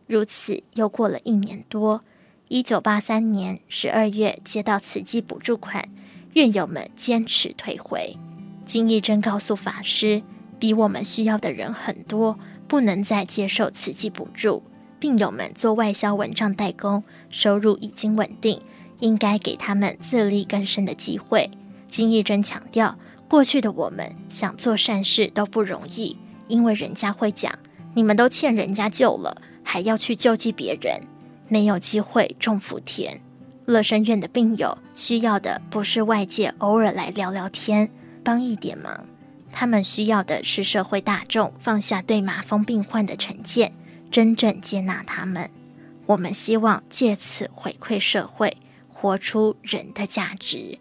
[0.07, 2.03] 如此又过了一年多，
[2.49, 5.89] 一九八三年十二月接到慈济补助款，
[6.35, 8.19] 院友们坚持退回。
[8.67, 10.23] 金义珍告诉法师，
[10.59, 12.39] 比我们需要的人很多。
[12.69, 14.63] 不能再接受慈济补助，
[15.01, 18.61] 病友们做外销蚊帐代工，收入已经稳定，
[19.01, 21.51] 应该给他们自力更生的机会。
[21.89, 22.97] 金义珍强调，
[23.27, 26.17] 过去的我们想做善事都不容易，
[26.47, 27.59] 因为人家会讲，
[27.95, 31.01] 你们都欠人家救了，还要去救济别人，
[31.49, 33.19] 没有机会种福田。
[33.65, 37.91] 乐生院的病友需要的不是外界偶尔来聊聊天，
[38.23, 39.07] 帮一点忙。
[39.53, 43.73] 他们需要的是社会大众放下对麻风病患的成见，
[44.11, 45.51] 真正接纳他们。
[46.07, 48.57] 我们希望借此回馈社会，
[48.89, 50.79] 活出人的价值。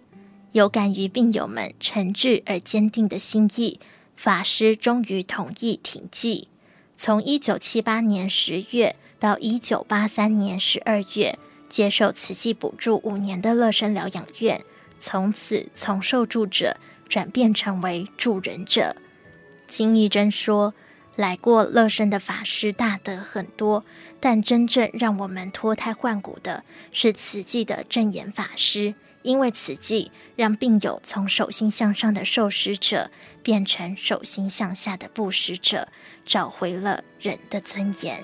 [0.51, 3.79] 有感于病友们诚挚而坚定的心意，
[4.15, 6.47] 法师终于同意停济。
[6.95, 11.37] 从一九七八年十月到一九八三年十二月，
[11.67, 14.61] 接受慈济补助五年的乐生疗养院，
[14.99, 16.77] 从此从受助者。
[17.07, 18.95] 转变成为助人者。
[19.67, 20.73] 金义珍说
[21.15, 23.83] ：“来过乐生的法师大德很多，
[24.19, 28.93] 但真正让我们脱胎换骨的是慈济的证言法师，
[29.23, 33.11] 因为慈济让病友从手心向上的受施者
[33.43, 35.87] 变成手心向下的布施者，
[36.25, 38.23] 找回了人的尊严。”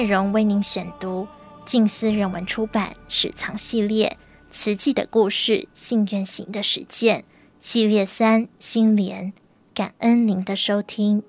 [0.00, 1.28] 内容为您选读
[1.66, 4.16] 静思人文出版史藏系列
[4.50, 7.18] 《慈济的故事：信愿行的实践》
[7.60, 9.34] 系列三心莲，
[9.74, 11.22] 感恩您的收听。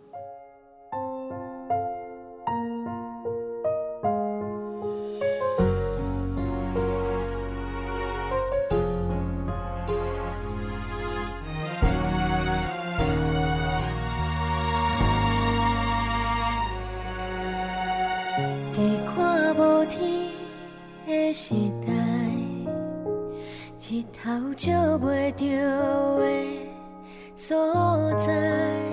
[25.01, 26.69] 袂不到的
[27.35, 28.90] 所在。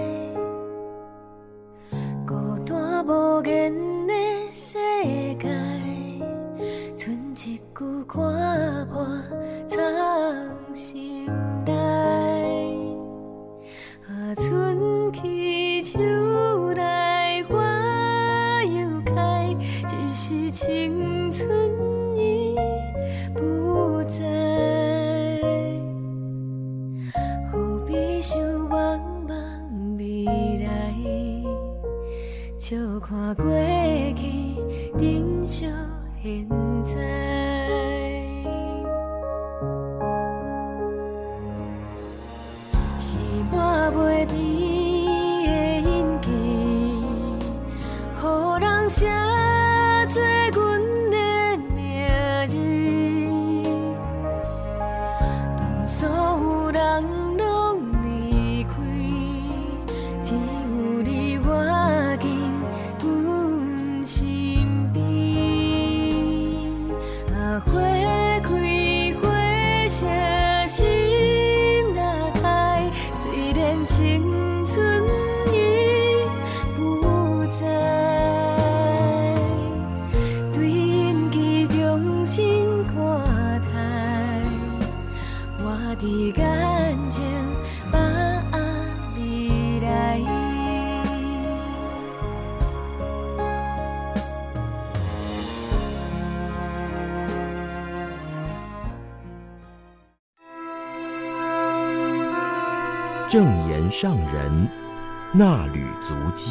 [105.38, 106.50] 衲履足迹，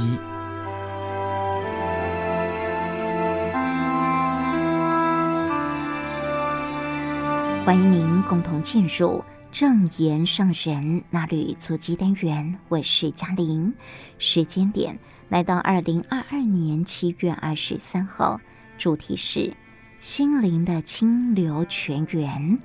[7.65, 9.21] 欢迎您共同进入
[9.51, 12.57] 正言上人衲履足迹单元。
[12.69, 13.73] 我是嘉玲，
[14.19, 18.39] 时间点来到二零二二年七月二十三号，
[18.77, 19.53] 主题是
[19.99, 22.57] 心灵的清流泉源，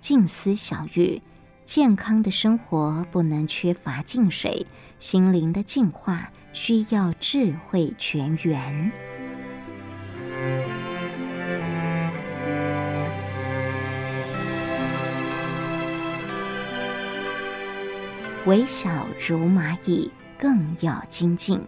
[0.00, 1.20] 静思小语。
[1.66, 4.64] 健康的生活不能缺乏净水，
[5.00, 8.92] 心灵的净化需要智慧泉源。
[18.46, 20.08] 微小如蚂蚁，
[20.38, 21.60] 更要精进。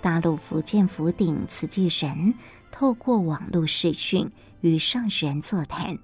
[0.00, 2.32] 大陆福建福鼎慈济人
[2.70, 5.98] 透过网络视讯与上人座谈。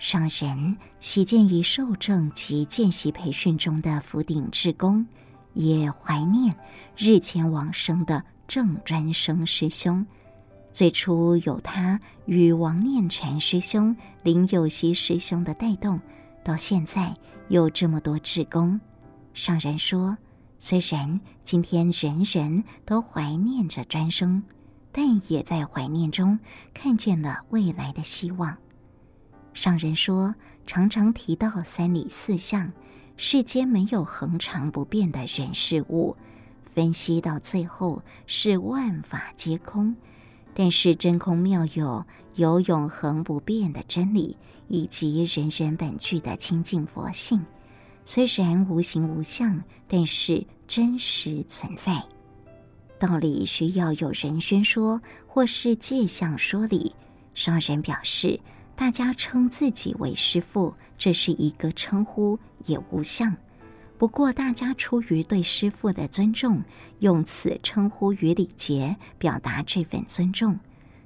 [0.00, 5.06] 上人喜见于受证及见习培训中的福鼎志工，
[5.52, 6.56] 也怀念
[6.96, 10.06] 日前往生的郑专生师兄。
[10.72, 16.00] 最初有他与王念禅师兄、林有熙师兄的带动，
[16.42, 17.14] 到现在
[17.48, 18.80] 有这么多志工。
[19.34, 20.16] 上人说，
[20.58, 24.42] 虽然今天人人都怀念着专生，
[24.92, 26.38] 但也在怀念中
[26.72, 28.56] 看见了未来的希望。
[29.52, 30.34] 上人说，
[30.64, 32.72] 常常提到三理四象，
[33.16, 36.16] 世间没有恒常不变的人事物，
[36.64, 39.94] 分析到最后是万法皆空。
[40.54, 44.36] 但是真空妙有，有永恒不变的真理，
[44.68, 47.44] 以及人人本具的清净佛性。
[48.04, 52.02] 虽然无形无相，但是真实存在。
[52.98, 56.94] 道理需要有人宣说，或是借相说理。
[57.34, 58.38] 上人表示。
[58.80, 63.36] 大家称自己为师父，这是一个称呼，也无相。
[63.98, 66.64] 不过，大家出于对师父的尊重，
[67.00, 70.58] 用此称呼与礼节表达这份尊重。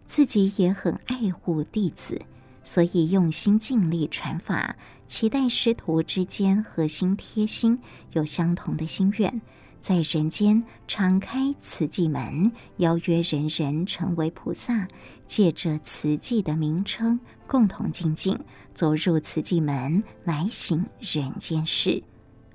[0.07, 2.23] 自己也很爱护弟子，
[2.63, 4.77] 所以用心尽力传法，
[5.09, 7.81] 期待师徒之间和心贴心，
[8.13, 9.43] 有相同的心愿。
[9.81, 14.89] 在人间敞开慈济门，邀约人人成为菩萨，
[15.27, 18.39] 借着慈济的名称，共同精进，
[18.73, 22.03] 走入慈济门来行人间事。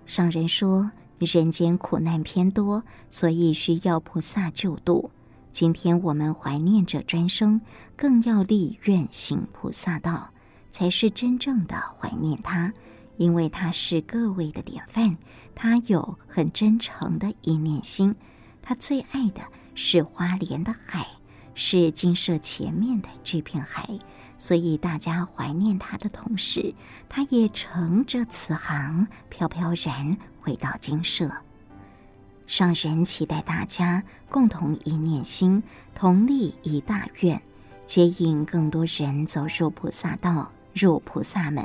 [0.06, 5.12] 上人说，人间苦难偏多，所以需要菩萨救度。
[5.52, 7.62] 今天我们怀念着专生，
[7.96, 10.30] 更要立愿行菩萨道，
[10.72, 12.74] 才是真正的怀念他，
[13.18, 15.18] 因为他是各位的典范。
[15.56, 18.16] 他有很真诚的一念心，
[18.62, 19.42] 他最爱的
[19.76, 21.06] 是花莲的海，
[21.54, 23.84] 是金舍前面的这片海，
[24.40, 26.74] 所以大家怀念他的同时，
[27.08, 31.30] 他也乘着慈航飘飘然回到精舍。
[32.48, 35.62] 上人期待大家共同一念心，
[35.94, 37.40] 同立一大愿，
[37.86, 41.64] 接引更多人走入菩萨道，入菩萨门。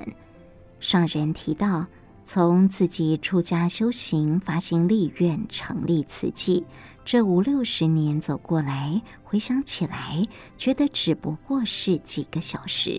[0.81, 1.87] 上人提到。
[2.27, 6.65] 从自己出家修行、发心立愿、成立此际，
[7.05, 10.27] 这五六十年走过来，回想起来，
[10.57, 12.99] 觉得只不过是几个小时。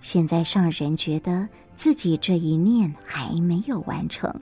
[0.00, 4.40] 现在上人觉得自己这一念还没有完成，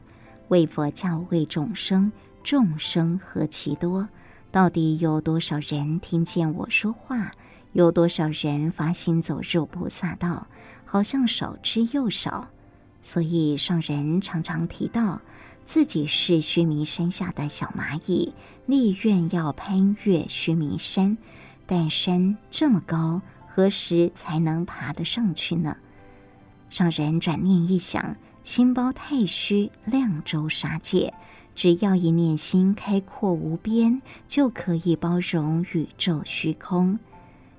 [0.48, 2.10] 为佛教、为众生，
[2.42, 4.08] 众生何其多，
[4.50, 7.30] 到底有多少人听见我说话？
[7.74, 10.46] 有多少人发心走入菩萨道？
[10.86, 12.48] 好像少之又少。
[13.02, 15.20] 所以上人常常提到
[15.66, 18.32] 自己是须弥山下的小蚂蚁，
[18.66, 21.18] 立愿要攀越须弥山，
[21.66, 25.76] 但山这么高，何时才能爬得上去呢？
[26.70, 31.12] 上人转念一想，心包太虚，量周沙界，
[31.56, 36.96] 只要一念心开阔无边，就可以包容宇宙虚空。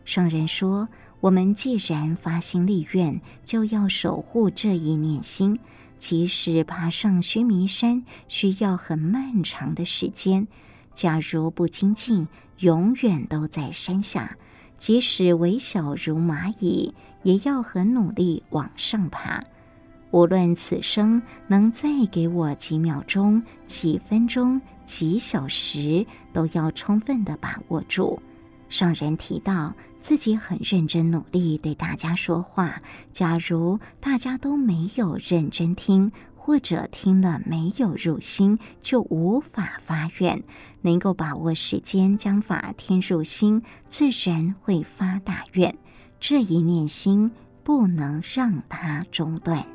[0.05, 0.87] 上人说
[1.19, 5.59] ：“我们既然发心立愿，就要守护这一念心。
[5.97, 10.47] 即使爬上须弥山，需要很漫长的时间。
[10.93, 12.27] 假如不精进，
[12.59, 14.37] 永远都在山下。
[14.77, 16.93] 即使微小如蚂蚁。”
[17.23, 19.43] 也要很努力往上爬，
[20.11, 28.21] 无论此生能再给我几秒钟、几分钟、几小时，都要充分的把握住。
[28.69, 40.43] 上人提到自己很认真努力对大家说话，假如大家都没有认真听，或者听了没有入心，就无法发愿。
[40.81, 45.75] 能够把握时间将法听入心，自然会发大愿。
[46.19, 47.31] 这一念心
[47.63, 49.65] 不能让它中断。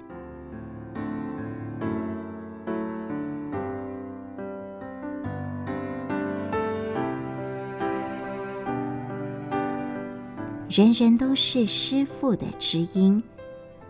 [10.74, 13.22] 人人都是师父的知音。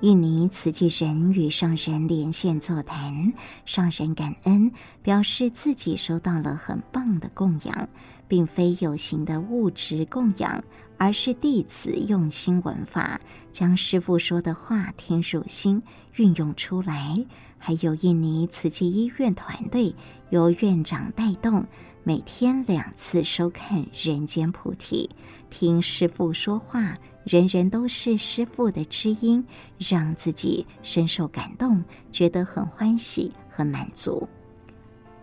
[0.00, 3.32] 印尼慈济人与上人连线座谈，
[3.64, 7.88] 上人感恩，表示自己收到了很棒的供养，
[8.26, 10.64] 并非有形的物质供养，
[10.98, 13.20] 而是弟子用心闻法，
[13.52, 15.80] 将师父说的话听入心，
[16.16, 17.24] 运用出来。
[17.58, 19.94] 还有印尼慈济医院团队
[20.30, 21.64] 由院长带动，
[22.04, 25.08] 每天两次收看《人间菩提》，
[25.50, 26.96] 听师父说话。
[27.24, 29.46] 人人都是师父的知音，
[29.78, 34.28] 让自己深受感动，觉得很欢喜、很满足。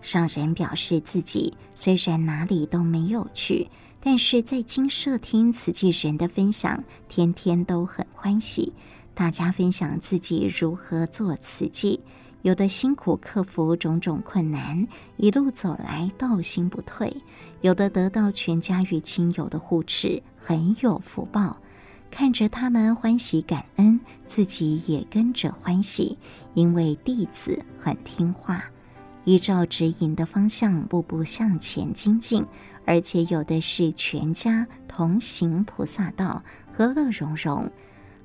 [0.02, 3.68] 上人表示自己虽然哪里都没有去，
[4.00, 8.72] 但是在精舍听慈济人的分享，天天都很欢喜。
[9.14, 12.00] 大家分享自己如何做慈济，
[12.42, 14.88] 有的辛苦克服种种困难，
[15.18, 17.10] 一路走来道心不退；
[17.60, 21.58] 有的得到全家与亲友的护持，很有福报。
[22.10, 26.18] 看着他们欢喜感恩，自己也跟着欢喜，
[26.54, 28.64] 因为弟子很听话，
[29.26, 32.46] 依照指引的方向步步向前精进，
[32.86, 37.70] 而且有的是全家同行菩萨道，和乐融融，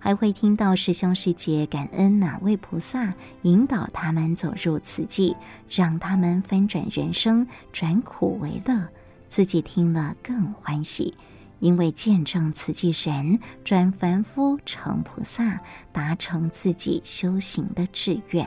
[0.04, 5.34] 还会听到师兄师姐感恩哪位菩萨引导他们走入慈济，
[5.66, 8.86] 让他们翻转人生，转苦为乐，
[9.30, 11.14] 自己听了更欢喜。
[11.58, 15.58] 因为见证慈济人转凡夫成菩萨，
[15.90, 18.46] 达成自己修行的志愿。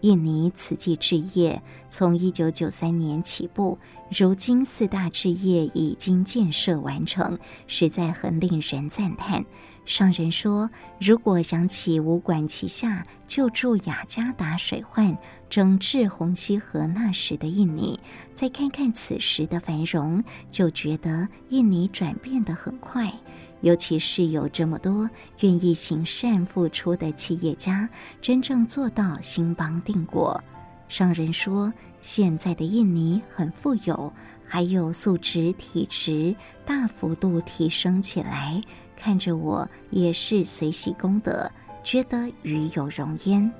[0.00, 9.44] 印尼慈济置业从一九九三年起步，如今四大置业已经建设完成，实在很令人赞叹。
[9.84, 10.70] 上人说
[11.00, 15.16] ：“如果想起五管旗下救助雅加达水患、
[15.50, 17.98] 整治红溪河那时的印尼，
[18.32, 23.12] 再看看此时的繁荣，就觉得印尼转变得很快。
[23.60, 25.10] 尤其是有这么多
[25.40, 27.88] 愿意行善付出的企业家，
[28.20, 30.42] 真正做到兴邦定国。”
[30.88, 34.12] 上人说：“现在的印尼很富有，
[34.46, 38.62] 还有素质、体质大幅度提升起来。”
[39.02, 41.50] 看着我也是随喜功德，
[41.82, 43.52] 觉得与有荣焉。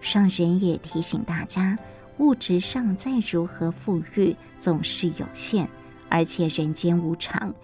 [0.00, 1.78] 上人也提醒大家，
[2.18, 5.68] 物质上再如何富裕，总是有限，
[6.08, 7.54] 而且人间无常。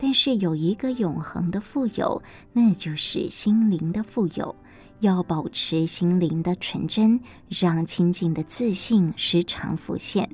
[0.00, 2.20] 但是有一个永恒的富有，
[2.52, 4.56] 那就是心灵的富有。
[4.98, 10.28] 要保持心灵的纯真，让清净的自信时常浮现。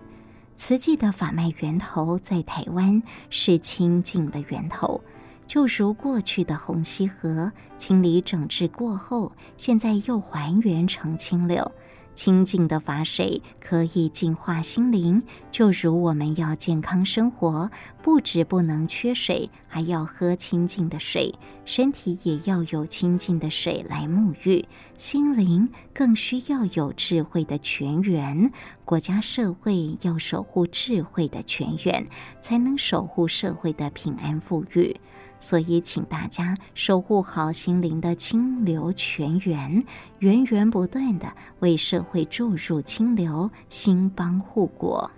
[0.56, 5.02] 慈济的法脉源头在台湾，是清净的源头。
[5.50, 11.72] 就如过去的红溪河清理整治过后，现在又还原成清流。
[12.14, 15.24] 清净的法水可以净化心灵。
[15.50, 17.68] 就如我们要健康生活，
[18.00, 21.34] 不止不能缺水，还要喝清净的水，
[21.64, 24.68] 身体也要有清净的水来沐浴。
[24.98, 28.52] 心灵更需要有智慧的泉源。
[28.84, 32.06] 国家社会要守护智慧的泉源，
[32.40, 34.94] 才能守护社会的平安富裕。
[35.40, 39.84] 所以，请大家守护好心灵的清流泉源，
[40.18, 45.10] 源源不断的为社会注入清流，兴邦护国。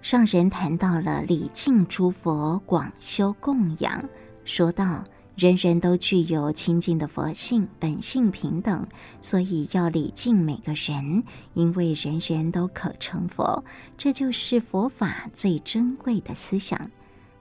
[0.00, 4.02] 上人谈到了礼敬诸佛，广修供养，
[4.44, 5.04] 说道。
[5.36, 8.88] 人人都具有清净的佛性，本性平等，
[9.22, 11.22] 所以要礼敬每个人，
[11.54, 13.62] 因为人人都可成佛，
[13.96, 16.90] 这就是佛法最珍贵的思想。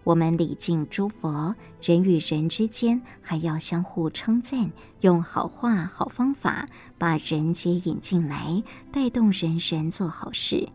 [0.08, 6.66] 我们礼敬诸佛，人与人之间还要相互称赞，用好话、好方法
[6.98, 10.70] 把人接引进来，带动人人做好事。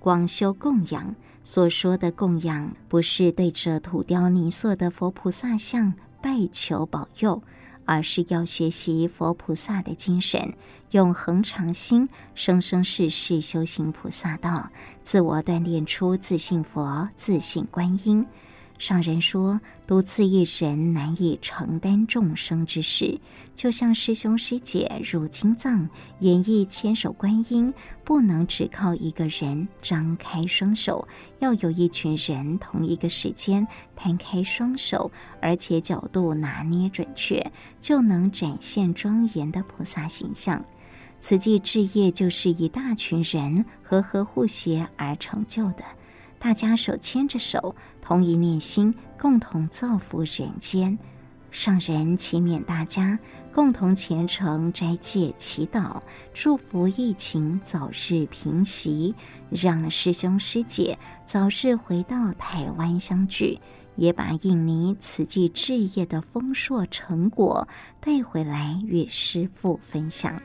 [0.00, 1.14] 广修供养，
[1.44, 5.94] 所说的供养，不是对着土雕泥塑的佛菩萨像。
[6.20, 7.40] 拜求保佑，
[7.84, 10.54] 而是要学习佛菩萨的精神，
[10.90, 14.70] 用恒常心，生生世世修行菩萨道，
[15.04, 18.26] 自我锻炼出自信佛、自信观音。
[18.82, 23.20] 上人说，独自一人难以承担众生之事，
[23.54, 27.72] 就像师兄师姐入经藏演绎千手观音，
[28.02, 31.06] 不能只靠一个人张开双手，
[31.38, 33.64] 要有一群人同一个时间
[33.94, 40.64] 摊开双手，而且角度拿捏准确，就能展现庄严的菩萨形象。
[41.20, 45.84] 慈济志业就是一大群人和和互协而成就的。
[46.42, 50.98] 大家手牵着手，同一念心，共同造福人间。
[51.52, 53.16] 上人祈勉大家
[53.54, 56.02] 共同虔诚斋戒祈祷，
[56.34, 59.14] 祝福疫情早日平息，
[59.50, 63.60] 让师兄师姐早日回到台湾相聚，
[63.94, 67.68] 也把印尼慈济置业的丰硕成果
[68.00, 70.42] 带回来与师父分享。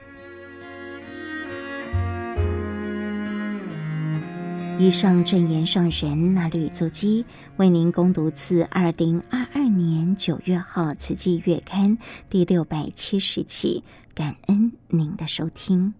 [4.79, 7.25] 以上正言上人那履足机，
[7.57, 11.97] 为您攻读自二零二二年九月号《慈济月刊》
[12.29, 15.95] 第六百七十期，感恩您的收听。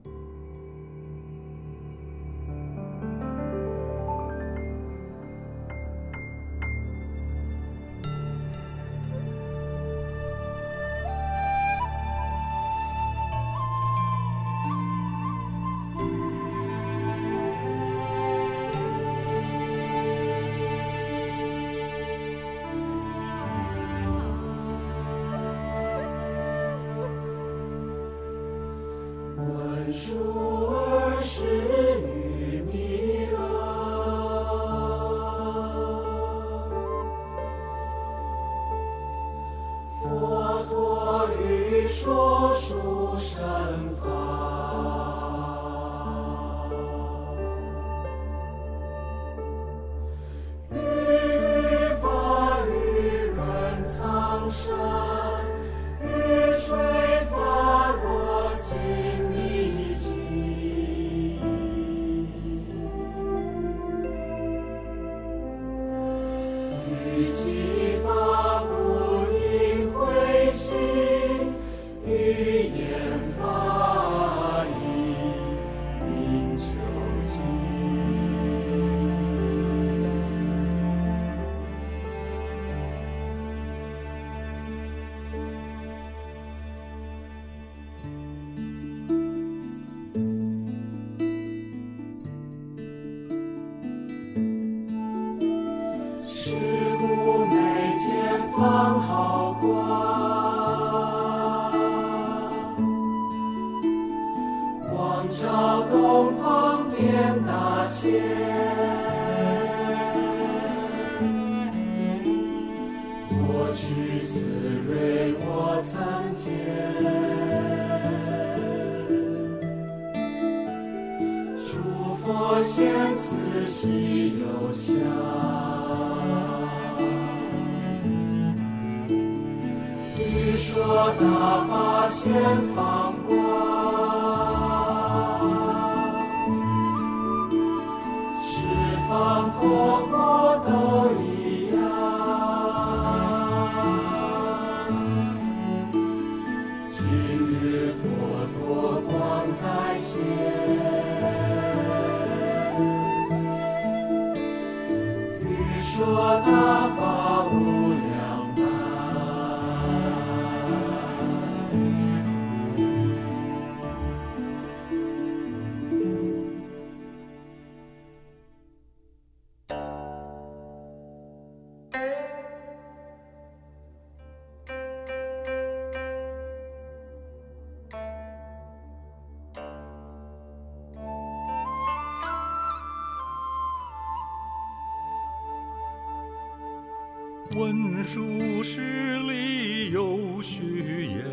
[187.67, 191.25] 闻殊师里有序言。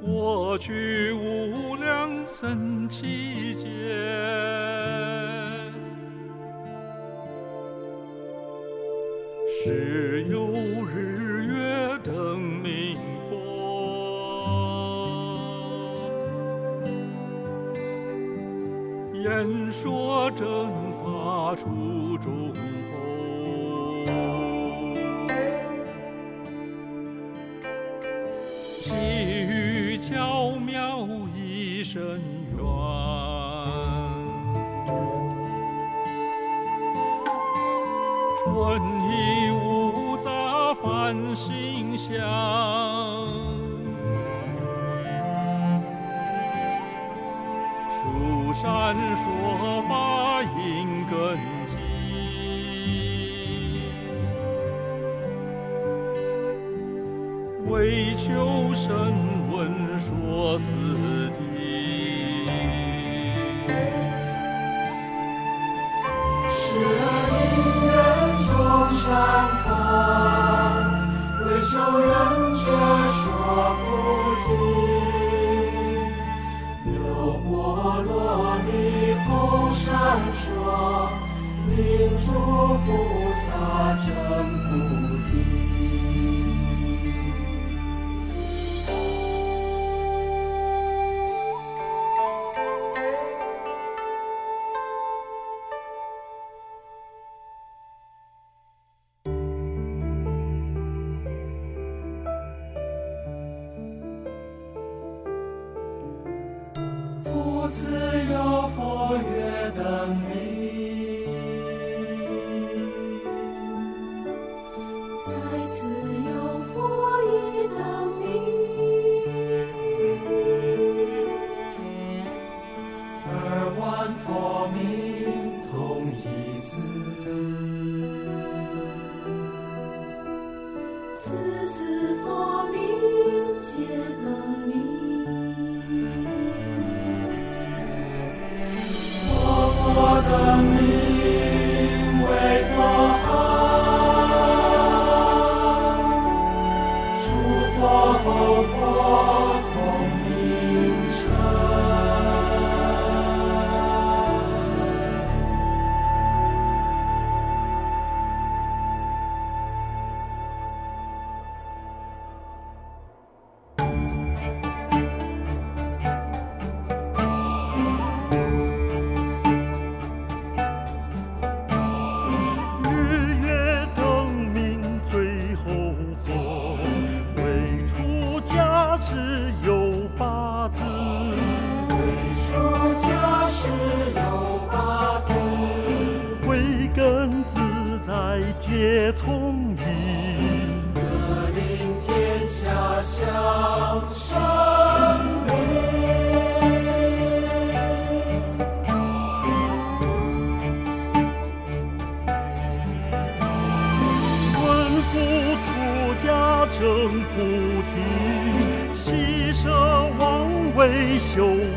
[0.00, 3.70] 过去无量三七剑
[9.64, 10.46] 是有
[10.86, 11.21] 日
[20.22, 22.81] 他正发出众。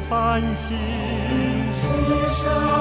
[0.07, 0.77] 繁星
[1.73, 2.74] 世上。